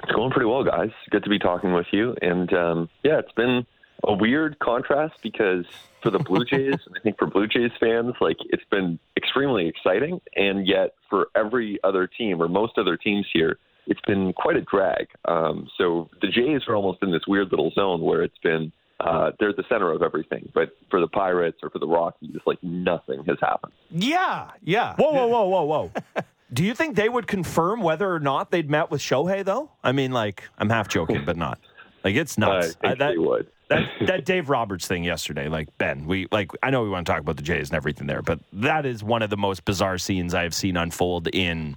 [0.02, 0.90] It's going pretty well, guys.
[1.10, 2.14] Good to be talking with you.
[2.20, 3.66] And um, yeah, it's been
[4.06, 5.64] a weird contrast because
[6.02, 9.66] for the Blue Jays, and I think for Blue Jays fans, like it's been extremely
[9.66, 10.20] exciting.
[10.36, 14.62] And yet for every other team or most other teams here, it's been quite a
[14.62, 15.08] drag.
[15.26, 19.32] Um, so the Jays are almost in this weird little zone where it's been uh,
[19.38, 20.50] they're the center of everything.
[20.54, 23.72] But for the Pirates or for the Rockies, like nothing has happened.
[23.90, 24.94] Yeah, yeah.
[24.96, 25.90] Whoa, whoa, whoa, whoa, whoa.
[26.52, 29.70] Do you think they would confirm whether or not they'd met with Shohei, though?
[29.82, 31.58] I mean, like, I'm half joking, but not.
[32.04, 32.74] Like, it's I nuts.
[32.74, 33.48] think that, they would.
[33.70, 37.12] that, that Dave Roberts thing yesterday, like, Ben, we, like, I know we want to
[37.12, 39.98] talk about the Jays and everything there, but that is one of the most bizarre
[39.98, 41.76] scenes I have seen unfold in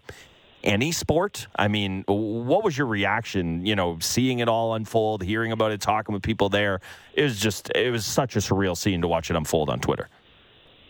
[0.63, 1.48] any sport.
[1.56, 5.82] I mean, what was your reaction, you know, seeing it all unfold, hearing about it,
[5.82, 6.82] talking with people there?
[7.13, 10.10] It was just, it was such a surreal scene to watch it unfold on Twitter.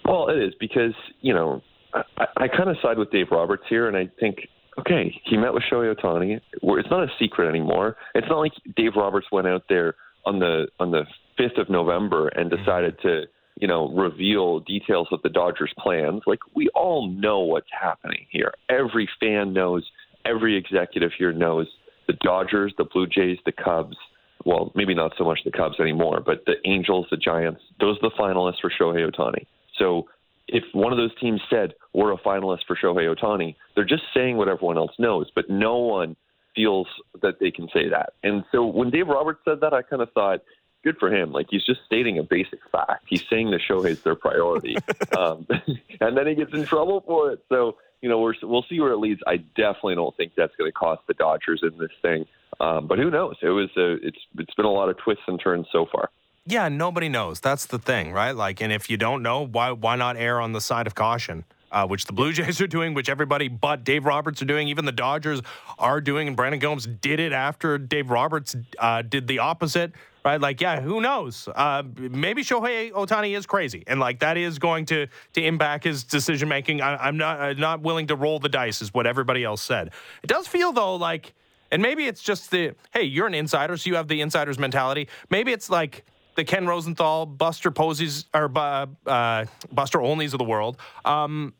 [0.08, 1.62] Well, it is because you know
[1.94, 4.48] I, I kind of side with Dave Roberts here, and I think
[4.80, 6.40] okay, he met with Shohei Ohtani.
[6.62, 7.98] It's not a secret anymore.
[8.16, 11.06] It's not like Dave Roberts went out there on the on the
[11.38, 13.24] fifth of November and decided to
[13.60, 16.22] you know reveal details of the Dodgers' plans.
[16.26, 18.54] Like we all know what's happening here.
[18.70, 19.90] Every fan knows.
[20.26, 21.68] Every executive here knows.
[22.08, 23.98] The Dodgers, the Blue Jays, the Cubs.
[24.46, 27.62] Well, maybe not so much the Cubs anymore, but the Angels, the Giants.
[27.80, 29.46] Those are the finalists for Shohei Ohtani.
[29.78, 30.08] So
[30.48, 34.38] if one of those teams said we're a finalist for Shohei Ohtani, they're just saying
[34.38, 36.16] what everyone else knows, but no one
[36.56, 36.88] feels
[37.22, 38.14] that they can say that.
[38.24, 40.42] And so when Dave Roberts said that, I kind of thought,
[40.88, 41.32] good for him.
[41.34, 43.04] Like he's just stating a basic fact.
[43.08, 44.78] He's saying that Shohei's their priority,
[45.18, 45.46] um,
[46.02, 47.44] and then he gets in trouble for it.
[47.50, 49.22] So you know we're, we'll see where it leads.
[49.28, 52.26] I definitely don't think that's going to cost the Dodgers in this thing,
[52.62, 53.36] um, but who knows?
[53.42, 56.10] It was a, it's it's been a lot of twists and turns so far.
[56.46, 57.42] Yeah, nobody knows.
[57.42, 58.32] That's the thing, right?
[58.32, 61.44] Like, and if you don't know, why why not err on the side of caution?
[61.70, 64.70] Uh, which the Blue Jays are doing, which everybody but Dave Roberts are doing.
[64.70, 65.42] Even the Dodgers
[65.78, 69.92] are doing, and Brandon Gomes did it after Dave Roberts uh, did the opposite,
[70.28, 70.42] right?
[70.42, 71.48] Like, yeah, who knows?
[71.56, 76.04] Uh, maybe Shohei Ohtani is crazy, and like that is going to to impact his
[76.04, 76.82] decision making.
[76.82, 79.92] I'm not I'm not willing to roll the dice, is what everybody else said.
[80.24, 81.34] It does feel though like,
[81.72, 85.08] and maybe it's just the hey, you're an insider, so you have the insider's mentality.
[85.30, 86.04] Maybe it's like
[86.36, 91.54] the Ken Rosenthal, Buster Posies, or uh, uh, Buster Onlys of the world, um,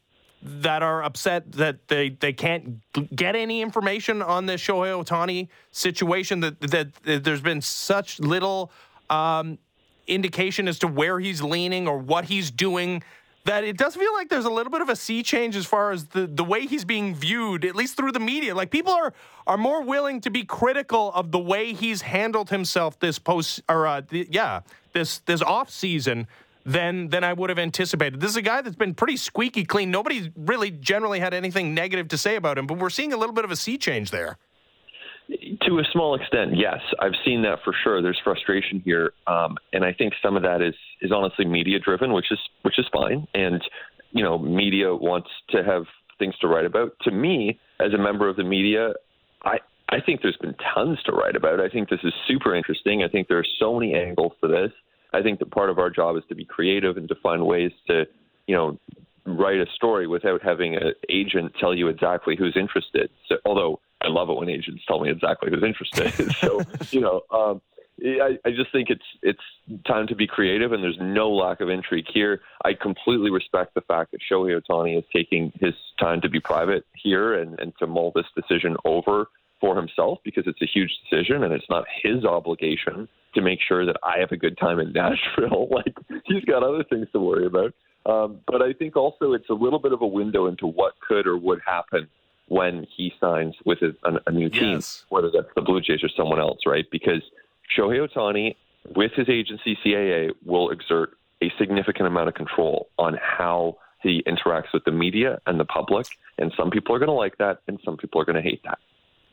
[0.48, 2.82] that are upset that they, they can't
[3.16, 6.40] get any information on the Shohei Ohtani situation.
[6.42, 8.72] That, that, there's been such little
[9.10, 9.58] um,
[10.08, 13.04] indication as to where he's leaning or what he's doing.
[13.46, 15.92] That it does feel like there's a little bit of a sea change as far
[15.92, 18.54] as the, the way he's being viewed, at least through the media.
[18.54, 19.14] Like people are
[19.46, 23.88] are more willing to be critical of the way he's handled himself this post or
[23.88, 26.28] uh, the, yeah this this off season
[26.68, 28.20] than than I would have anticipated.
[28.20, 29.90] This is a guy that's been pretty squeaky clean.
[29.90, 33.34] Nobody's really generally had anything negative to say about him, but we're seeing a little
[33.34, 34.38] bit of a sea change there.
[35.30, 38.02] To a small extent, yes, I've seen that for sure.
[38.02, 42.14] There's frustration here, um, and I think some of that is is honestly media driven,
[42.14, 43.28] which is which is fine.
[43.34, 43.62] And
[44.12, 45.84] you know, media wants to have
[46.20, 46.92] things to write about.
[47.04, 48.94] To me, as a member of the media,
[49.44, 51.62] I I think there's been tons to write about.
[51.62, 53.04] I think this is super interesting.
[53.04, 54.72] I think there are so many angles to this.
[55.14, 57.72] I think that part of our job is to be creative and to find ways
[57.88, 58.06] to,
[58.48, 58.78] you know,
[59.26, 63.10] write a story without having an agent tell you exactly who's interested.
[63.28, 66.34] So, although I love it when agents tell me exactly who's interested.
[66.42, 67.62] so, you know, um,
[68.04, 69.42] I, I just think it's it's
[69.86, 72.42] time to be creative, and there's no lack of intrigue here.
[72.64, 76.86] I completely respect the fact that Shohei Ohtani is taking his time to be private
[76.94, 79.28] here and, and to mull this decision over
[79.60, 83.86] for himself because it's a huge decision and it's not his obligation to make sure
[83.86, 85.68] that I have a good time in Nashville.
[85.72, 85.96] like
[86.26, 87.74] he's got other things to worry about.
[88.06, 91.28] Um, but I think also it's a little bit of a window into what could
[91.28, 92.08] or would happen
[92.48, 93.94] when he signs with a,
[94.26, 95.04] a, new team, Yes.
[95.10, 96.86] whether that's the Blue Jays or someone else, right?
[96.90, 97.22] Because
[97.78, 98.56] Shohei Ohtani,
[98.96, 104.72] with his agency CAA, will exert a significant amount of control on how he interacts
[104.74, 106.08] with the media and the public.
[106.38, 108.62] And some people are going to like that, and some people are going to hate
[108.64, 108.80] that.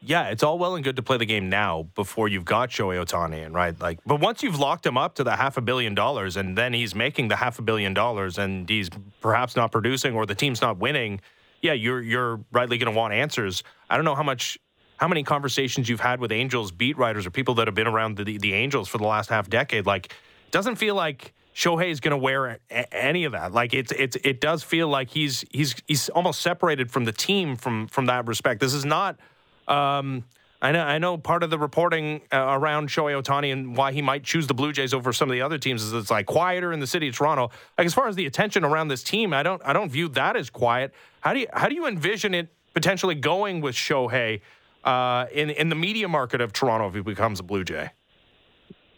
[0.00, 3.02] Yeah, it's all well and good to play the game now before you've got Shohei
[3.02, 3.78] Ohtani in, right?
[3.80, 6.74] Like, but once you've locked him up to the half a billion dollars, and then
[6.74, 8.90] he's making the half a billion dollars, and he's
[9.22, 11.20] perhaps not producing, or the team's not winning.
[11.62, 13.62] Yeah, you're you're rightly going to want answers.
[13.88, 14.58] I don't know how much,
[14.98, 18.18] how many conversations you've had with Angels beat writers or people that have been around
[18.18, 19.86] the the Angels for the last half decade.
[19.86, 23.52] Like, it doesn't feel like Shohei is going to wear a- any of that.
[23.52, 27.56] Like, it's it's it does feel like he's he's he's almost separated from the team
[27.56, 28.60] from from that respect.
[28.60, 29.18] This is not.
[29.68, 30.24] Um,
[30.62, 34.00] I know, I know part of the reporting uh, around Shohei Ohtani and why he
[34.00, 36.72] might choose the Blue Jays over some of the other teams is it's like quieter
[36.72, 37.50] in the city of Toronto.
[37.76, 40.36] Like as far as the attention around this team, I don't I don't view that
[40.36, 40.94] as quiet.
[41.20, 44.40] How do you how do you envision it potentially going with Shohei
[44.84, 47.90] uh, in in the media market of Toronto if he becomes a Blue Jay?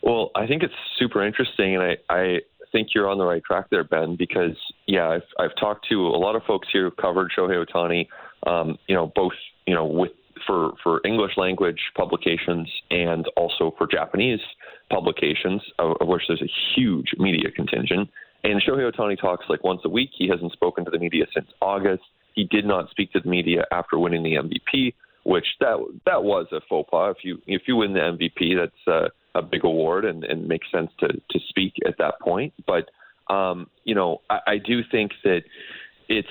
[0.07, 2.39] Well, I think it's super interesting, and I, I
[2.71, 6.19] think you're on the right track there, Ben, because, yeah, I've, I've talked to a
[6.19, 8.07] lot of folks here who've covered Shohei Ohtani,
[8.47, 9.33] um, you know, both,
[9.67, 10.13] you know, with
[10.47, 14.41] for, for English language publications and also for Japanese
[14.91, 18.09] publications, of, of which there's a huge media contingent.
[18.45, 20.11] And Shohei Ohtani talks like once a week.
[20.17, 22.05] He hasn't spoken to the media since August.
[22.35, 26.47] He did not speak to the media after winning the MVP, which that that was
[26.53, 27.17] a faux pas.
[27.19, 30.71] If you if you win the MVP, that's uh, a big award and, and makes
[30.71, 32.53] sense to to speak at that point.
[32.67, 32.91] But
[33.33, 35.43] um, you know, I, I do think that
[36.09, 36.29] it's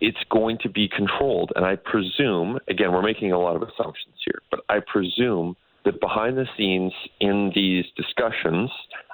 [0.00, 4.16] it's going to be controlled, and I presume again we're making a lot of assumptions
[4.24, 8.70] here, but I presume that behind the scenes in these discussions,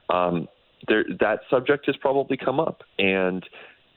[0.09, 0.49] um,
[0.89, 3.45] there, that subject has probably come up, and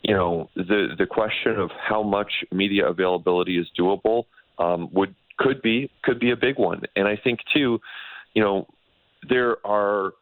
[0.03, 4.25] you know the the question of how much media availability is doable
[4.59, 7.79] um, would could be could be a big one, and I think too,
[8.33, 8.67] you know,
[9.27, 10.13] there are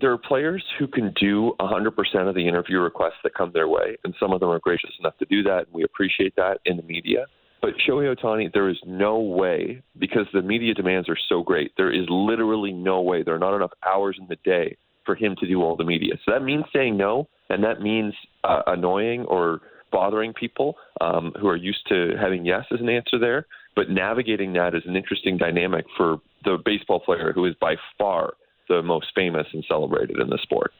[0.00, 3.96] there are players who can do 100% of the interview requests that come their way,
[4.04, 6.76] and some of them are gracious enough to do that, and we appreciate that in
[6.76, 7.26] the media.
[7.62, 11.92] But Shohei Ohtani, there is no way, because the media demands are so great, there
[11.92, 14.76] is literally no way, there are not enough hours in the day
[15.06, 16.14] for him to do all the media.
[16.24, 19.60] So that means saying no, and that means uh, annoying or
[19.92, 23.46] bothering people um, who are used to having yes as an answer there.
[23.76, 28.34] But navigating that is an interesting dynamic for the baseball player who is by far
[28.68, 30.72] the most famous and celebrated in the sport.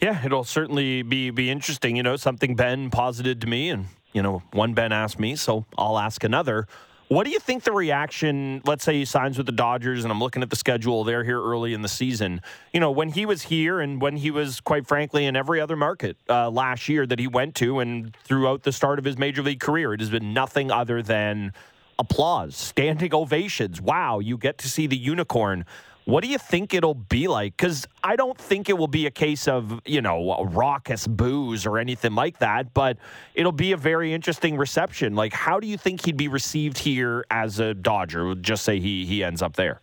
[0.00, 1.96] Yeah, it'll certainly be be interesting.
[1.96, 5.64] You know, something Ben posited to me, and you know, one Ben asked me, so
[5.78, 6.66] I'll ask another.
[7.08, 8.62] What do you think the reaction?
[8.64, 11.04] Let's say he signs with the Dodgers, and I'm looking at the schedule.
[11.04, 12.42] They're here early in the season.
[12.72, 15.76] You know, when he was here, and when he was, quite frankly, in every other
[15.76, 19.40] market uh, last year that he went to, and throughout the start of his major
[19.42, 21.52] league career, it has been nothing other than
[21.96, 23.80] applause, standing ovations.
[23.80, 25.64] Wow, you get to see the unicorn.
[26.06, 27.56] What do you think it'll be like?
[27.56, 31.78] Because I don't think it will be a case of, you know, raucous boos or
[31.78, 32.96] anything like that, but
[33.34, 35.16] it'll be a very interesting reception.
[35.16, 38.36] Like, how do you think he'd be received here as a Dodger?
[38.36, 39.80] Just say he, he ends up there.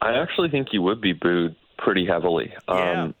[0.00, 2.52] I actually think he would be booed pretty heavily.
[2.68, 3.02] Yeah.
[3.04, 3.14] Um,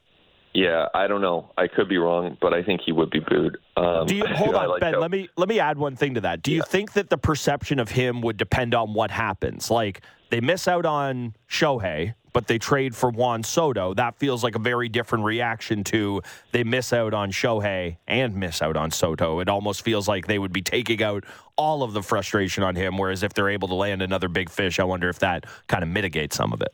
[0.54, 1.50] yeah, I don't know.
[1.56, 3.56] I could be wrong, but I think he would be booed.
[3.76, 4.94] Um, Do you hold on, like Ben?
[4.94, 6.42] how- Let me let me add one thing to that.
[6.42, 9.70] Do you think that the perception of him would depend on what happens?
[9.70, 13.94] Like they miss out on Shohei, but they trade for Juan Soto.
[13.94, 18.60] That feels like a very different reaction to they miss out on Shohei and miss
[18.62, 19.40] out on Soto.
[19.40, 21.24] It almost feels like they would be taking out
[21.56, 22.96] all of the frustration on him.
[22.98, 25.88] Whereas if they're able to land another big fish, I wonder if that kind of
[25.90, 26.72] mitigates some of it.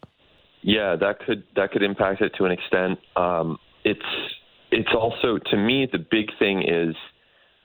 [0.63, 2.99] Yeah, that could that could impact it to an extent.
[3.17, 3.59] Um,
[3.89, 4.01] it's
[4.71, 6.95] it's also to me the big thing is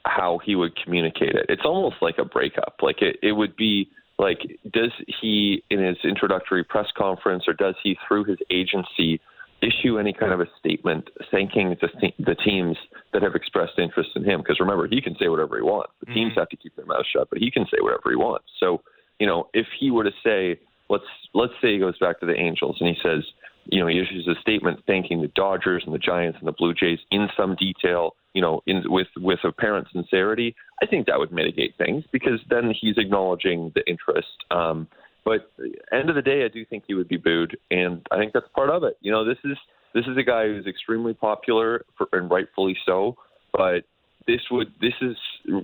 [0.05, 1.45] how he would communicate it.
[1.49, 2.75] It's almost like a breakup.
[2.81, 4.39] Like it, it would be like
[4.71, 9.19] does he in his introductory press conference or does he through his agency
[9.61, 12.75] issue any kind of a statement thanking the, th- the teams
[13.13, 16.13] that have expressed interest in him because remember he can say whatever he wants the
[16.13, 16.39] teams mm-hmm.
[16.39, 18.81] have to keep their mouth shut but he can say whatever he wants so
[19.19, 20.59] you know if he were to say
[20.89, 23.23] let's let's say he goes back to the angels and he says
[23.65, 26.73] you know, he issues a statement thanking the Dodgers and the Giants and the Blue
[26.73, 31.31] Jays in some detail, you know, in, with with apparent sincerity, I think that would
[31.31, 34.27] mitigate things because then he's acknowledging the interest.
[34.51, 34.87] Um,
[35.25, 35.51] but
[35.91, 38.47] end of the day, I do think he would be booed, and I think that's
[38.53, 38.97] part of it.
[39.01, 39.57] You know, this is
[39.93, 43.15] this is a guy who's extremely popular for, and rightfully so.
[43.53, 43.83] But
[44.27, 45.17] this would this is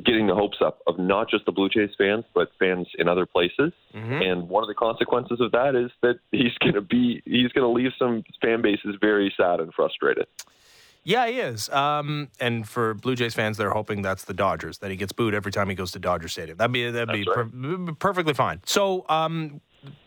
[0.04, 3.26] getting the hopes up of not just the Blue Jays fans, but fans in other
[3.26, 3.72] places.
[3.94, 4.22] Mm-hmm.
[4.22, 7.64] And one of the consequences of that is that he's going to be he's going
[7.66, 10.28] to leave some fan bases very sad and frustrated.
[11.04, 11.70] Yeah, he is.
[11.70, 15.34] Um, and for Blue Jays fans, they're hoping that's the Dodgers that he gets booed
[15.34, 16.58] every time he goes to Dodger Stadium.
[16.58, 18.62] That'd be that'd be That's per- perfectly fine.
[18.66, 19.62] So, um,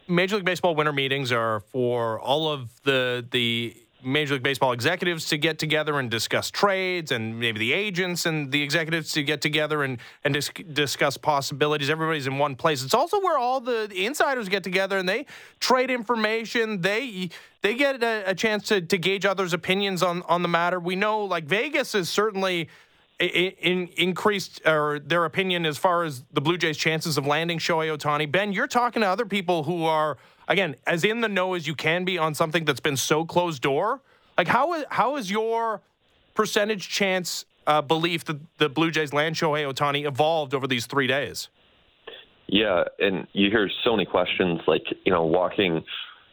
[0.06, 3.74] Major League Baseball winter meetings are for all of the the
[4.04, 8.50] Major League Baseball executives to get together and discuss trades, and maybe the agents and
[8.50, 11.90] the executives to get together and and dis- discuss possibilities.
[11.90, 12.82] Everybody's in one place.
[12.82, 15.26] It's also where all the insiders get together and they
[15.60, 16.80] trade information.
[16.80, 17.30] They
[17.62, 20.80] they get a, a chance to, to gauge others' opinions on on the matter.
[20.80, 22.68] We know, like Vegas is certainly
[23.18, 27.58] in, in increased or their opinion as far as the Blue Jays' chances of landing
[27.58, 28.30] Shohei Ohtani.
[28.30, 30.18] Ben, you're talking to other people who are
[30.52, 33.62] again as in the know as you can be on something that's been so closed
[33.62, 34.00] door.
[34.38, 35.80] Like how is how is your
[36.34, 41.06] percentage chance uh, belief that the Blue Jays land Shohei Ohtani evolved over these three
[41.06, 41.48] days?
[42.46, 45.82] Yeah, and you hear so many questions like, you know, walking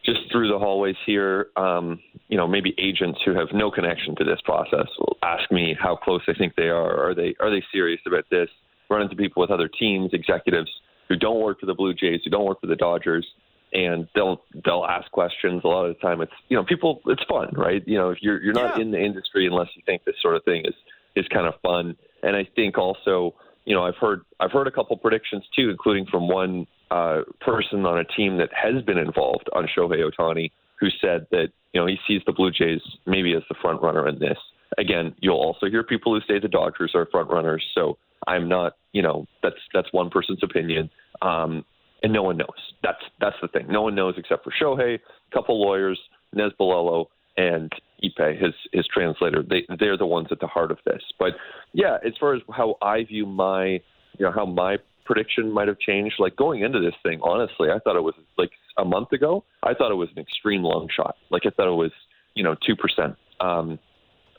[0.03, 4.24] just through the hallways here, um, you know, maybe agents who have no connection to
[4.24, 7.09] this process will ask me how close I think they are.
[7.09, 8.49] Are they are they serious about this?
[8.89, 10.70] Run into people with other teams, executives
[11.07, 13.26] who don't work for the Blue Jays, who don't work for the Dodgers,
[13.74, 15.61] and they'll they'll ask questions.
[15.63, 17.01] A lot of the time, it's you know, people.
[17.07, 17.84] It's fun, right?
[17.88, 18.84] You know, if you're you're not Yeah.
[18.84, 20.74] in the industry unless you think this sort of thing is
[21.15, 21.95] is kind of fun.
[22.24, 23.34] And I think also,
[23.65, 27.86] you know, I've heard I've heard a couple predictions too, including from one uh, person
[27.86, 31.86] on a team that has been involved on Shohei Ohtani, who said that you know
[31.88, 34.38] he sees the Blue Jays maybe as the front runner in this.
[34.78, 37.63] Again, you'll also hear people who say the Dodgers are front runners.
[37.74, 37.97] So
[38.28, 40.89] I'm not, you know, that's that's one person's opinion,
[41.22, 41.65] um,
[42.03, 42.47] and no one knows.
[42.83, 43.67] That's that's the thing.
[43.69, 45.99] No one knows except for Shohei, a couple lawyers,
[46.33, 47.05] Nez Balelo,
[47.37, 47.71] and
[48.03, 49.43] Ippei, his his translator.
[49.43, 51.01] They they're the ones at the heart of this.
[51.17, 51.33] But
[51.73, 53.81] yeah, as far as how I view my, you
[54.25, 56.15] know, how my prediction might have changed.
[56.19, 59.43] Like going into this thing, honestly, I thought it was like a month ago.
[59.63, 61.15] I thought it was an extreme long shot.
[61.31, 61.91] Like I thought it was,
[62.35, 63.15] you know, two percent.
[63.39, 63.79] Um,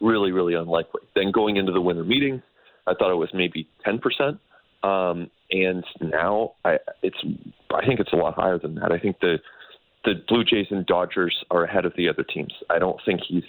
[0.00, 1.02] really, really unlikely.
[1.14, 2.42] Then going into the winter meetings,
[2.86, 4.38] I thought it was maybe ten percent.
[4.82, 7.18] Um, and now I, it's,
[7.74, 8.92] I think it's a lot higher than that.
[8.92, 9.38] I think the
[10.04, 12.54] the Blue Jays and Dodgers are ahead of the other teams.
[12.70, 13.44] I don't think he's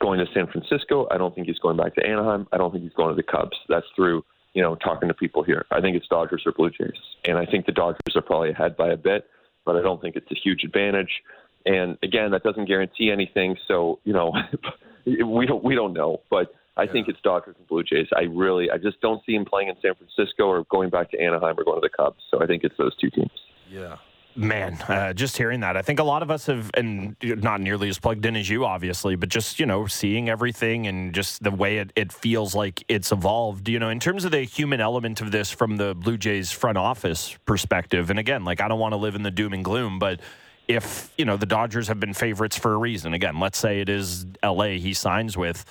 [0.00, 1.08] going to San Francisco.
[1.10, 2.46] I don't think he's going back to Anaheim.
[2.52, 3.56] I don't think he's going to the Cubs.
[3.68, 5.66] That's through you know talking to people here.
[5.70, 8.76] I think it's Dodgers or Blue Jays, and I think the Dodgers are probably ahead
[8.76, 9.28] by a bit,
[9.64, 11.22] but I don't think it's a huge advantage.
[11.66, 13.56] And again, that doesn't guarantee anything.
[13.66, 14.34] So you know,
[15.06, 16.54] we don't we don't know, but.
[16.76, 18.08] I think it's Dodgers and Blue Jays.
[18.16, 21.20] I really, I just don't see him playing in San Francisco or going back to
[21.20, 22.20] Anaheim or going to the Cubs.
[22.30, 23.30] So I think it's those two teams.
[23.70, 23.96] Yeah.
[24.36, 27.88] Man, uh, just hearing that, I think a lot of us have, and not nearly
[27.88, 31.52] as plugged in as you, obviously, but just, you know, seeing everything and just the
[31.52, 35.20] way it, it feels like it's evolved, you know, in terms of the human element
[35.20, 38.10] of this from the Blue Jays front office perspective.
[38.10, 40.18] And again, like, I don't want to live in the doom and gloom, but
[40.66, 43.88] if, you know, the Dodgers have been favorites for a reason, again, let's say it
[43.88, 45.64] is LA he signs with.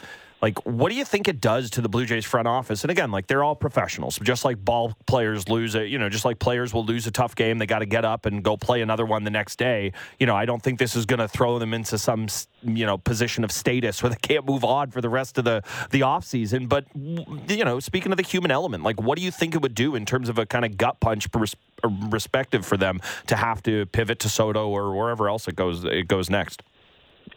[0.44, 2.84] Like, what do you think it does to the Blue Jays front office?
[2.84, 4.20] And again, like they're all professionals.
[4.22, 7.34] Just like ball players lose a, you know, just like players will lose a tough
[7.34, 9.94] game, they got to get up and go play another one the next day.
[10.20, 12.28] You know, I don't think this is going to throw them into some,
[12.62, 15.64] you know, position of status where they can't move on for the rest of the
[15.92, 16.68] the off season.
[16.68, 19.76] But you know, speaking of the human element, like, what do you think it would
[19.76, 23.38] do in terms of a kind of gut punch pers- uh, perspective for them to
[23.38, 26.64] have to pivot to Soto or wherever else it goes it goes next?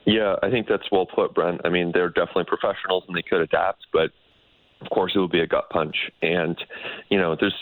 [0.07, 1.61] Yeah, I think that's well put, Brent.
[1.65, 4.13] I mean, they're definitely professionals and they could adapt, but
[4.81, 5.97] of course it would be a gut punch.
[6.23, 6.57] And,
[7.09, 7.55] you know, there's,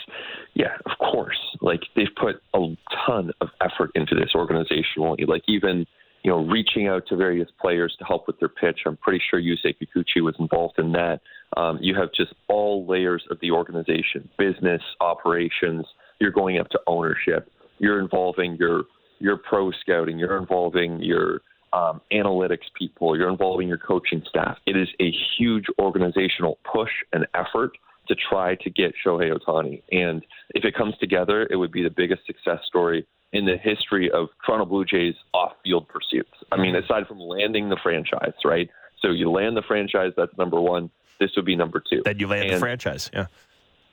[0.53, 2.75] yeah, of course, like they've put a
[3.05, 5.27] ton of effort into this organizationally.
[5.27, 5.87] Like even,
[6.23, 8.81] you know, reaching out to various players to help with their pitch.
[8.85, 11.21] I'm pretty sure Yusei Kikuchi was involved in that.
[11.57, 15.85] Um, you have just all layers of the organization, business, operations.
[16.19, 17.51] You're going up to ownership.
[17.79, 18.83] You're involving your
[19.19, 20.19] your pro scouting.
[20.19, 21.41] You're involving your
[21.75, 24.57] um, analytics people, you're involving your coaching staff.
[24.65, 27.71] It is a huge organizational push and effort
[28.07, 29.81] to try to get Shohei Ohtani.
[29.91, 34.09] And if it comes together, it would be the biggest success story in the history
[34.09, 36.31] of Toronto Blue Jays off field pursuits.
[36.51, 38.69] I mean, aside from landing the franchise, right?
[39.01, 40.89] So you land the franchise, that's number one.
[41.19, 42.03] This would be number two.
[42.05, 43.25] Then you land the franchise, yeah.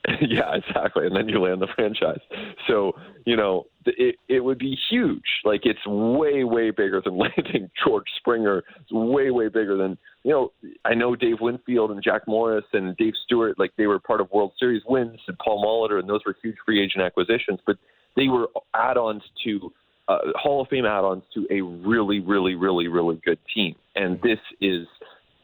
[0.21, 1.05] yeah, exactly.
[1.05, 2.19] And then you land the franchise.
[2.67, 2.93] So,
[3.25, 5.23] you know, it it would be huge.
[5.45, 8.63] Like it's way way bigger than landing George Springer.
[8.81, 10.51] It's way way bigger than you know.
[10.83, 13.57] I know Dave Winfield and Jack Morris and Dave Stewart.
[13.57, 16.57] Like they were part of World Series wins and Paul Molitor, and those were huge
[16.65, 17.59] free agent acquisitions.
[17.65, 17.77] But
[18.17, 19.71] they were add-ons to
[20.09, 23.75] uh, Hall of Fame add-ons to a really really really really good team.
[23.95, 24.85] And this is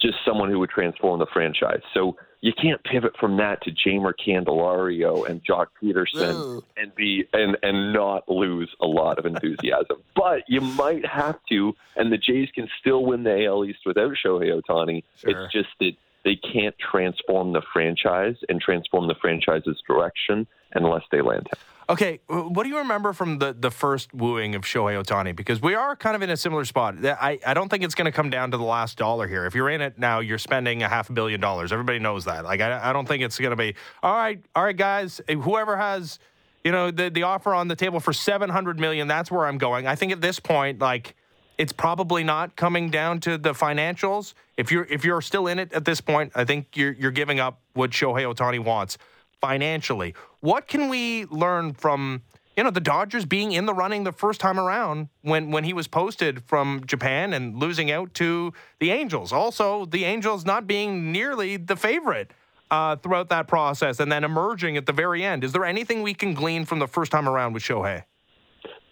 [0.02, 1.82] just someone who would transform the franchise.
[1.94, 7.58] So you can't pivot from that to Jeimer Candelario and Joc Pederson and be and
[7.64, 9.98] and not lose a lot of enthusiasm.
[10.16, 14.14] but you might have to, and the Jays can still win the AL East without
[14.14, 15.04] Shohei Ohtani.
[15.18, 15.32] Sure.
[15.32, 15.94] It's just that
[16.24, 21.60] they can't transform the franchise and transform the franchise's direction unless they land him.
[21.90, 25.36] Okay, what do you remember from the, the first wooing of Shohei Ohtani?
[25.36, 27.04] Because we are kind of in a similar spot.
[27.04, 29.48] I, I don't think it's going to come down to the last dollar here.
[29.48, 31.74] If you're in it now, you're spending a half a billion dollars.
[31.74, 32.46] Everybody knows that.
[32.46, 33.74] Like I, I don't think it's going to be
[34.04, 34.40] all right.
[34.56, 35.20] All right, guys.
[35.28, 36.20] Eh, whoever has,
[36.64, 39.08] you know, the the offer on the table for seven hundred million.
[39.08, 39.88] That's where I'm going.
[39.88, 41.16] I think at this point, like
[41.58, 44.36] it's probably not coming down to the financials.
[44.58, 47.40] If you're if you're still in it at this point, I think you're you're giving
[47.40, 49.00] up what Shohei Ohtani wants
[49.42, 50.14] financially.
[50.42, 52.24] What can we learn from
[52.58, 55.74] you know the Dodgers being in the running the first time around when when he
[55.74, 59.32] was posted from Japan and losing out to the Angels?
[59.32, 62.32] Also, the Angels not being nearly the favorite.
[62.72, 65.44] Uh, throughout that process and then emerging at the very end.
[65.44, 68.04] Is there anything we can glean from the first time around with Shohei?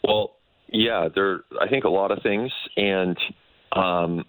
[0.03, 0.37] Well,
[0.69, 1.41] yeah, there.
[1.61, 3.15] I think a lot of things, and
[3.73, 4.25] um,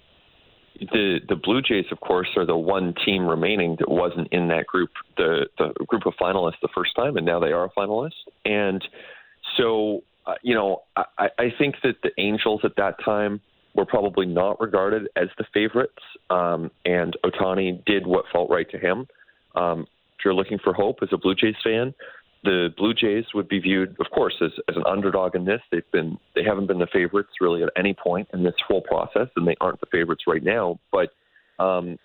[0.81, 4.66] the the Blue Jays, of course, are the one team remaining that wasn't in that
[4.66, 8.12] group, the the group of finalists the first time, and now they are a finalist.
[8.45, 8.87] And
[9.57, 13.41] so, uh, you know, I, I think that the Angels at that time
[13.74, 18.79] were probably not regarded as the favorites, um, and Ohtani did what felt right to
[18.79, 19.07] him.
[19.55, 19.87] Um,
[20.18, 21.95] if you're looking for hope as a Blue Jays fan,
[22.45, 25.61] the Blue Jays would be viewed, of course, as, as an underdog in this.
[25.70, 29.28] They've been they haven't been the favorites really at any point in this whole process,
[29.36, 30.78] and they aren't the favorites right now.
[30.93, 31.11] But
[31.59, 31.99] um,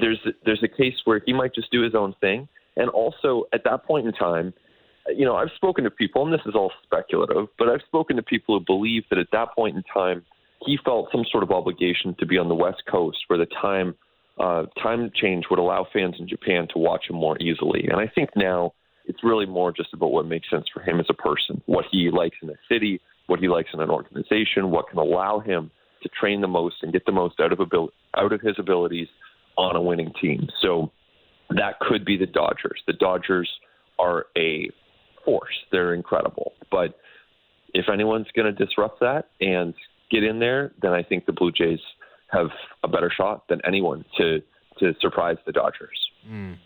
[0.00, 3.64] there's there's a case where he might just do his own thing, and also at
[3.64, 4.54] that point in time,
[5.08, 8.22] you know, I've spoken to people, and this is all speculative, but I've spoken to
[8.22, 10.24] people who believe that at that point in time,
[10.64, 13.94] he felt some sort of obligation to be on the West Coast, where the time
[14.38, 17.86] uh, time change would allow fans in Japan to watch him more easily.
[17.88, 18.72] And I think now
[19.10, 22.10] it's really more just about what makes sense for him as a person, what he
[22.12, 25.72] likes in a city, what he likes in an organization, what can allow him
[26.04, 29.08] to train the most and get the most out of abil- out of his abilities
[29.58, 30.46] on a winning team.
[30.62, 30.92] So
[31.50, 32.80] that could be the Dodgers.
[32.86, 33.50] The Dodgers
[33.98, 34.70] are a
[35.24, 35.54] force.
[35.72, 36.52] They're incredible.
[36.70, 36.96] But
[37.74, 39.74] if anyone's going to disrupt that and
[40.08, 41.80] get in there, then I think the Blue Jays
[42.28, 42.46] have
[42.84, 44.38] a better shot than anyone to
[44.78, 45.98] to surprise the Dodgers.
[46.26, 46.56] Mm.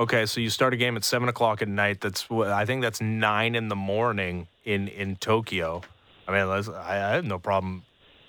[0.00, 2.00] Okay, so you start a game at seven o'clock at night.
[2.00, 5.82] That's I think that's nine in the morning in in Tokyo.
[6.26, 7.82] I mean, I, I have no problem.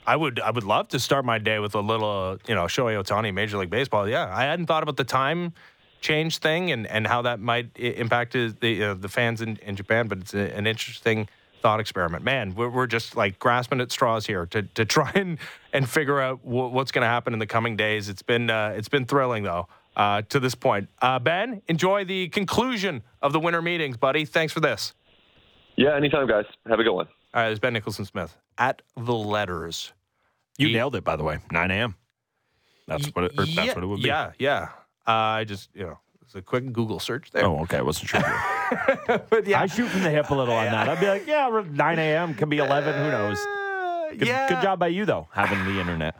[0.05, 3.01] I would I would love to start my day with a little, you know, Shohei
[3.01, 4.05] Ohtani, Major League Baseball.
[4.05, 5.53] Yeah, I hadn't thought about the time
[6.01, 10.09] change thing and, and how that might impact the uh, the fans in, in Japan,
[10.09, 11.29] but it's a, an interesting
[11.61, 12.25] thought experiment.
[12.25, 15.37] Man, we're, we're just like grasping at straws here to, to try and,
[15.71, 18.09] and figure out w- what's going to happen in the coming days.
[18.09, 19.69] It's been uh, it's been thrilling though
[20.01, 20.89] uh, to this point.
[20.99, 24.25] Uh, ben, enjoy the conclusion of the winter meetings, buddy.
[24.25, 24.95] Thanks for this.
[25.75, 26.45] Yeah, anytime, guys.
[26.67, 27.07] Have a good one.
[27.35, 29.93] All right, it's Ben Nicholson Smith at the letters.
[30.57, 31.37] You he, nailed it, by the way.
[31.51, 31.95] 9 a.m.
[32.87, 34.07] That's what it, yeah, that's what it would be.
[34.07, 34.69] Yeah, yeah.
[35.07, 37.45] Uh, I just, you know, it's a quick Google search there.
[37.45, 37.77] Oh, okay.
[37.77, 38.21] I wasn't sure.
[39.29, 39.61] but yeah.
[39.61, 40.89] I shoot from the hip a little on that.
[40.89, 42.33] I'd be like, yeah, 9 a.m.
[42.33, 42.93] can be 11.
[42.95, 43.39] Who knows?
[44.17, 44.49] Good, yeah.
[44.49, 46.15] good job by you, though, having the internet.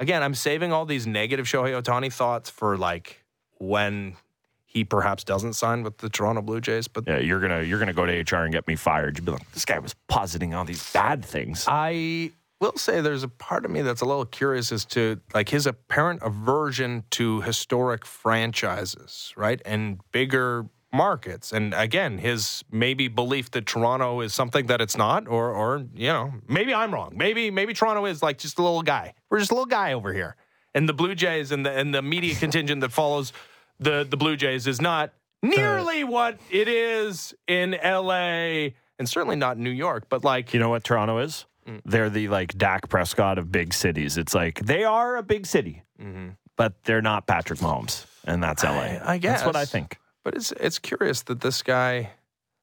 [0.00, 3.22] Again, I'm saving all these negative Shohei Ohtani thoughts for like
[3.58, 4.16] when
[4.64, 6.88] he perhaps doesn't sign with the Toronto Blue Jays.
[6.88, 9.18] But yeah, you're gonna you're gonna go to HR and get me fired.
[9.18, 11.66] You'd be like, this guy was positing all these bad things.
[11.68, 15.50] I will say there's a part of me that's a little curious as to like
[15.50, 21.52] his apparent aversion to historic franchises, right, and bigger markets.
[21.52, 26.08] And again, his maybe belief that Toronto is something that it's not, or or you
[26.08, 27.12] know, maybe I'm wrong.
[27.16, 29.14] Maybe maybe Toronto is like just a little guy.
[29.28, 30.36] We're just a little guy over here.
[30.74, 33.32] And the Blue Jays and the and the media contingent that follows
[33.78, 35.12] the the Blue Jays is not
[35.42, 38.74] nearly what it is in L.A.
[38.98, 40.06] and certainly not New York.
[40.08, 41.46] But like, you know what Toronto is?
[41.66, 41.80] Mm.
[41.84, 44.16] They're the like Dak Prescott of big cities.
[44.16, 46.30] It's like they are a big city, mm-hmm.
[46.56, 48.98] but they're not Patrick Mahomes, and that's L.A.
[48.98, 49.99] I, I guess that's what I think.
[50.24, 52.12] But it's it's curious that this guy.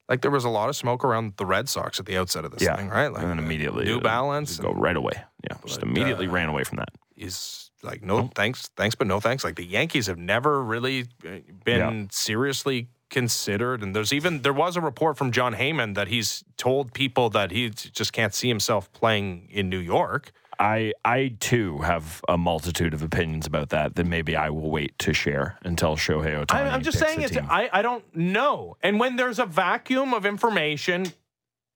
[0.10, 2.52] Like there was a lot of smoke around the Red Sox at the outset of
[2.52, 2.78] this yeah.
[2.78, 3.12] thing, right?
[3.12, 5.12] Like and then immediately New Balance go right away.
[5.44, 6.88] Yeah, just immediately uh, ran away from that.
[7.14, 9.44] He's like, no thanks, thanks, but no thanks.
[9.44, 12.06] Like the Yankees have never really uh, been yeah.
[12.10, 13.84] seriously considered.
[13.84, 17.52] And there's even there was a report from Jon Heyman that he's told people that
[17.52, 20.32] he just can't see himself playing in New York.
[20.60, 24.98] I I too have a multitude of opinions about that that maybe I will wait
[25.00, 26.72] to share until Shohei Ohtani.
[26.72, 27.38] I'm just saying it's.
[27.38, 28.78] I, I don't know.
[28.82, 31.14] And when there's a vacuum of information,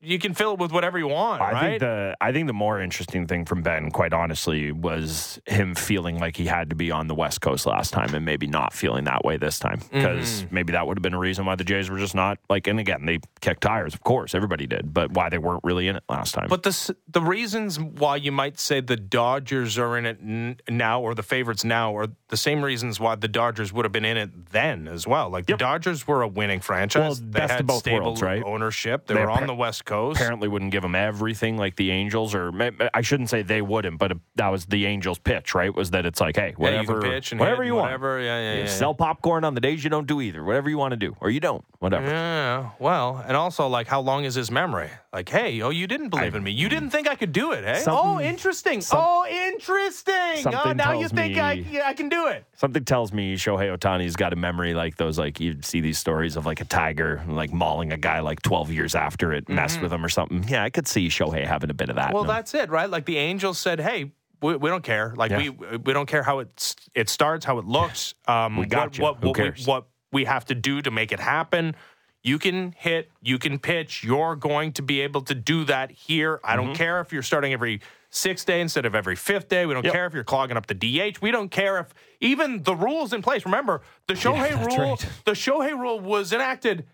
[0.02, 1.62] you can fill it with whatever you want, I right?
[1.62, 6.18] think the I think the more interesting thing from Ben, quite honestly, was him feeling
[6.20, 9.04] like he had to be on the West Coast last time and maybe not feeling
[9.06, 10.56] that way this time because Mm-hmm.
[10.56, 12.68] maybe that would have been a reason why the Jays were just not like.
[12.68, 15.96] And again, they kicked tires, of course, everybody did, but why they weren't really in
[15.96, 16.48] it last time.
[16.50, 21.02] But the the reasons why you might say the Dodgers are in it n- now
[21.02, 24.18] or the favorites now are the same reasons why the Dodgers would have been in
[24.18, 25.30] it then as well.
[25.30, 27.22] Like the Dodgers were a winning franchise.
[27.22, 28.42] Well, they had stable worlds, right?
[28.44, 29.06] ownership.
[29.08, 29.91] They, They were on the West Coast.
[29.92, 32.52] Apparently wouldn't give them everything like the Angels, or
[32.94, 35.74] I shouldn't say they wouldn't, but uh, that was the Angels' pitch, right?
[35.74, 38.20] Was that it's like, hey, Yeah, you whatever, and whatever you want, whatever.
[38.22, 40.78] Yeah, yeah, You yeah, sell popcorn on the days you don't do either, whatever you
[40.78, 42.08] want to do, or you don't, whatever.
[42.08, 44.90] Yeah, well, and also like how long is his memory?
[45.14, 46.52] Like, hey, oh, you didn't believe in me.
[46.52, 47.84] You didn't think I could do it, hey?
[47.88, 48.80] Oh, interesting.
[48.80, 50.54] some- oh, interesting.
[50.54, 52.46] Oh, now you think me- I, I can do it.
[52.56, 56.36] Something tells me Shohei Ohtani's got a memory like those, like you'd see these stories
[56.38, 59.92] of like a tiger like mauling a guy like 12 years after it messed with
[59.94, 60.44] him or something.
[60.48, 62.06] Yeah, I could see Shohei having a bit of that.
[62.08, 62.14] Mm-hmm.
[62.16, 62.90] Well, that's it, right?
[62.90, 64.12] Like the Angels said, hey.
[64.44, 65.14] We, we don't care.
[65.16, 65.38] Like Yeah.
[65.38, 68.16] we we don't care how it it starts, how it looks.
[68.28, 69.04] Um, We got what, you.
[69.04, 69.68] What, Who what we, cares?
[69.68, 71.76] what we have to do to make it happen.
[72.24, 74.04] You can hit, you can pitch.
[74.04, 76.40] You're going to be able to do that here.
[76.44, 76.66] I Mm-hmm.
[76.66, 79.68] don't care if you're starting every sixth day instead of every fifth day.
[79.68, 79.94] We don't Yep.
[79.94, 81.22] care if you're clogging up the DH.
[81.22, 83.46] We don't care if even the rules in place.
[83.46, 84.90] Remember, the Shohei that's rule.
[84.96, 85.10] right.
[85.26, 86.88] The Shohei rule was enacted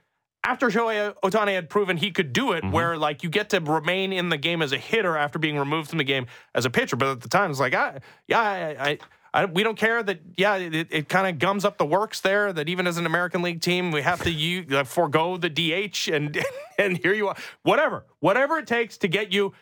[0.44, 2.72] after Shohei Ohtani had proven he could do it, Mm-hmm.
[2.72, 5.90] where like you get to remain in the game as a hitter after being removed
[5.90, 6.96] from the game as a pitcher.
[6.96, 8.98] But at the time, it's like, I, yeah, I, I,
[9.34, 10.22] I, we don't care that.
[10.38, 12.54] Yeah, it, it kind of gums up the works there.
[12.54, 16.08] That even as an American League team, we have to you uh, forego the DH,
[16.12, 16.38] and
[16.80, 17.36] and here you are.
[17.64, 19.54] Whatever, whatever it takes to get you,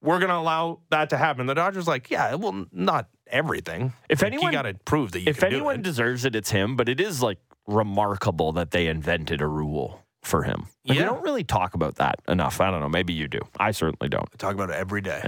[0.00, 1.46] we're gonna allow that to happen.
[1.46, 3.92] The Dodgers like, yeah, well, not everything.
[4.08, 5.82] If Like, anyone- got to prove that you if can do anyone it.
[5.82, 6.74] deserves it, it's him.
[6.76, 10.66] But it is like remarkable that they invented a rule for him.
[10.86, 11.02] Like, Yeah.
[11.02, 12.60] We don't really talk about that enough.
[12.60, 12.88] I don't know.
[12.88, 13.40] Maybe you do.
[13.58, 14.28] I certainly don't.
[14.32, 15.20] I talk about it every day.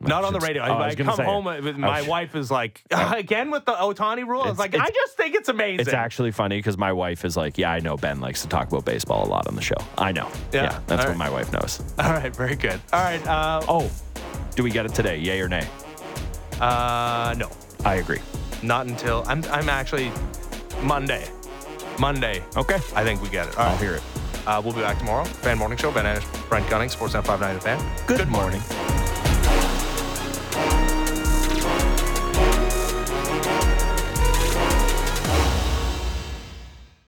[0.00, 0.62] Not on the radio.
[0.62, 1.46] oh, I, I come home.
[1.48, 4.44] uh, with My was- wife is like, again with the Ohtani rule.
[4.48, 5.80] It's, like, it's- I just think it's amazing.
[5.80, 8.68] It's actually funny because my wife is like, yeah, I know Ben likes to talk
[8.68, 9.76] about baseball a lot on the show.
[9.98, 10.28] I know.
[10.52, 10.78] Yeah.
[10.86, 11.16] that's All what right.
[11.18, 11.82] my wife knows.
[11.98, 12.80] All right, very good.
[12.92, 13.24] All right.
[13.26, 13.90] Uh, Oh,
[14.54, 15.18] do we get it today?
[15.18, 15.66] Yay or nay?
[16.60, 17.50] uh, no,
[17.84, 18.20] I agree.
[18.62, 19.42] not until I'm.
[19.46, 20.12] I'm actually
[20.82, 21.28] Monday.
[21.98, 22.42] Monday.
[22.56, 22.76] Okay.
[22.94, 23.58] I think we get it.
[23.58, 23.80] All I'll right.
[23.80, 24.02] hear it.
[24.46, 25.24] Uh, we'll be back tomorrow.
[25.24, 25.92] Fan Morning Show.
[25.92, 28.06] Ben Ennis, Brent Gunning, Sportsnet 590 The Fan.
[28.06, 28.60] Good morning.